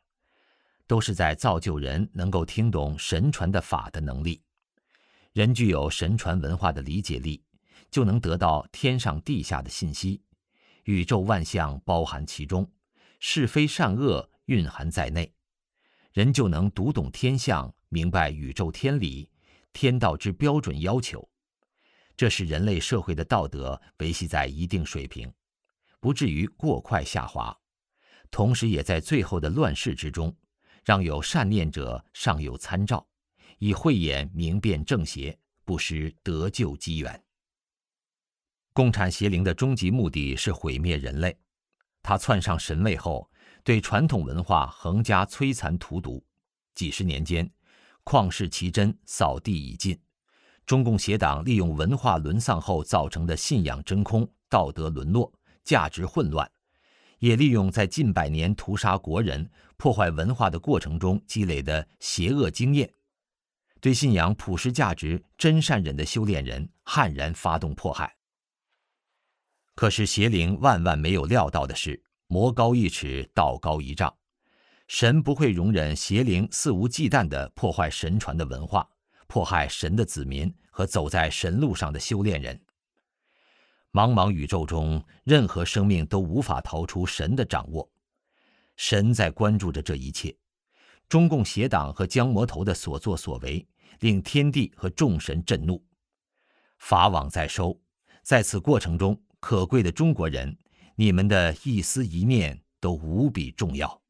[0.91, 4.41] 都是在造就人能够听懂神传的法的能力。
[5.31, 7.41] 人具有神传文化的理解力，
[7.89, 10.21] 就能得到天上地下的信息，
[10.83, 12.69] 宇宙万象包含其中，
[13.21, 15.33] 是非善恶蕴含在内，
[16.11, 19.29] 人就能读懂天象，明白宇宙天理、
[19.71, 21.25] 天道之标准要求。
[22.17, 25.31] 这是人类社会的道德维系在一定水平，
[26.01, 27.57] 不至于过快下滑，
[28.29, 30.35] 同时也在最后的乱世之中。
[30.83, 33.05] 让有善念者尚有参照，
[33.59, 37.23] 以慧眼明辨正邪，不失得救机缘。
[38.73, 41.37] 共产邪灵的终极目的是毁灭人类，
[42.01, 43.29] 他窜上神位后，
[43.63, 46.23] 对传统文化横加摧残荼毒，
[46.73, 47.49] 几十年间，
[48.03, 49.99] 旷世奇珍扫地已尽。
[50.65, 55.31] 中共邪党利用文化沦丧后造成的信仰真空、道德沦落、
[55.63, 56.49] 价值混乱。
[57.19, 59.47] 也利用在近百年屠杀国人、
[59.81, 62.93] 破坏文化的过程中积累的邪恶经验，
[63.79, 68.15] 对信仰普世价值、真善忍的修炼人悍然发动迫害。
[69.73, 74.15] 可是邪灵万万没有料到的是，魔高一尺，道高一丈，
[74.87, 78.87] 神不会容忍邪灵肆无忌惮地破坏神传的文化，
[79.25, 82.61] 迫害神的子民和走在神路上的修炼人。
[83.91, 87.90] 茫茫宇宙中，任何生命都无法逃出神的掌握。
[88.75, 90.35] 神在关注着这一切。
[91.07, 93.67] 中共邪党和江魔头的所作所为，
[93.99, 95.83] 令天地和众神震怒。
[96.77, 97.79] 法网在收，
[98.23, 100.57] 在此过程中，可贵的中国人，
[100.95, 104.00] 你们的一丝一念都无比重要。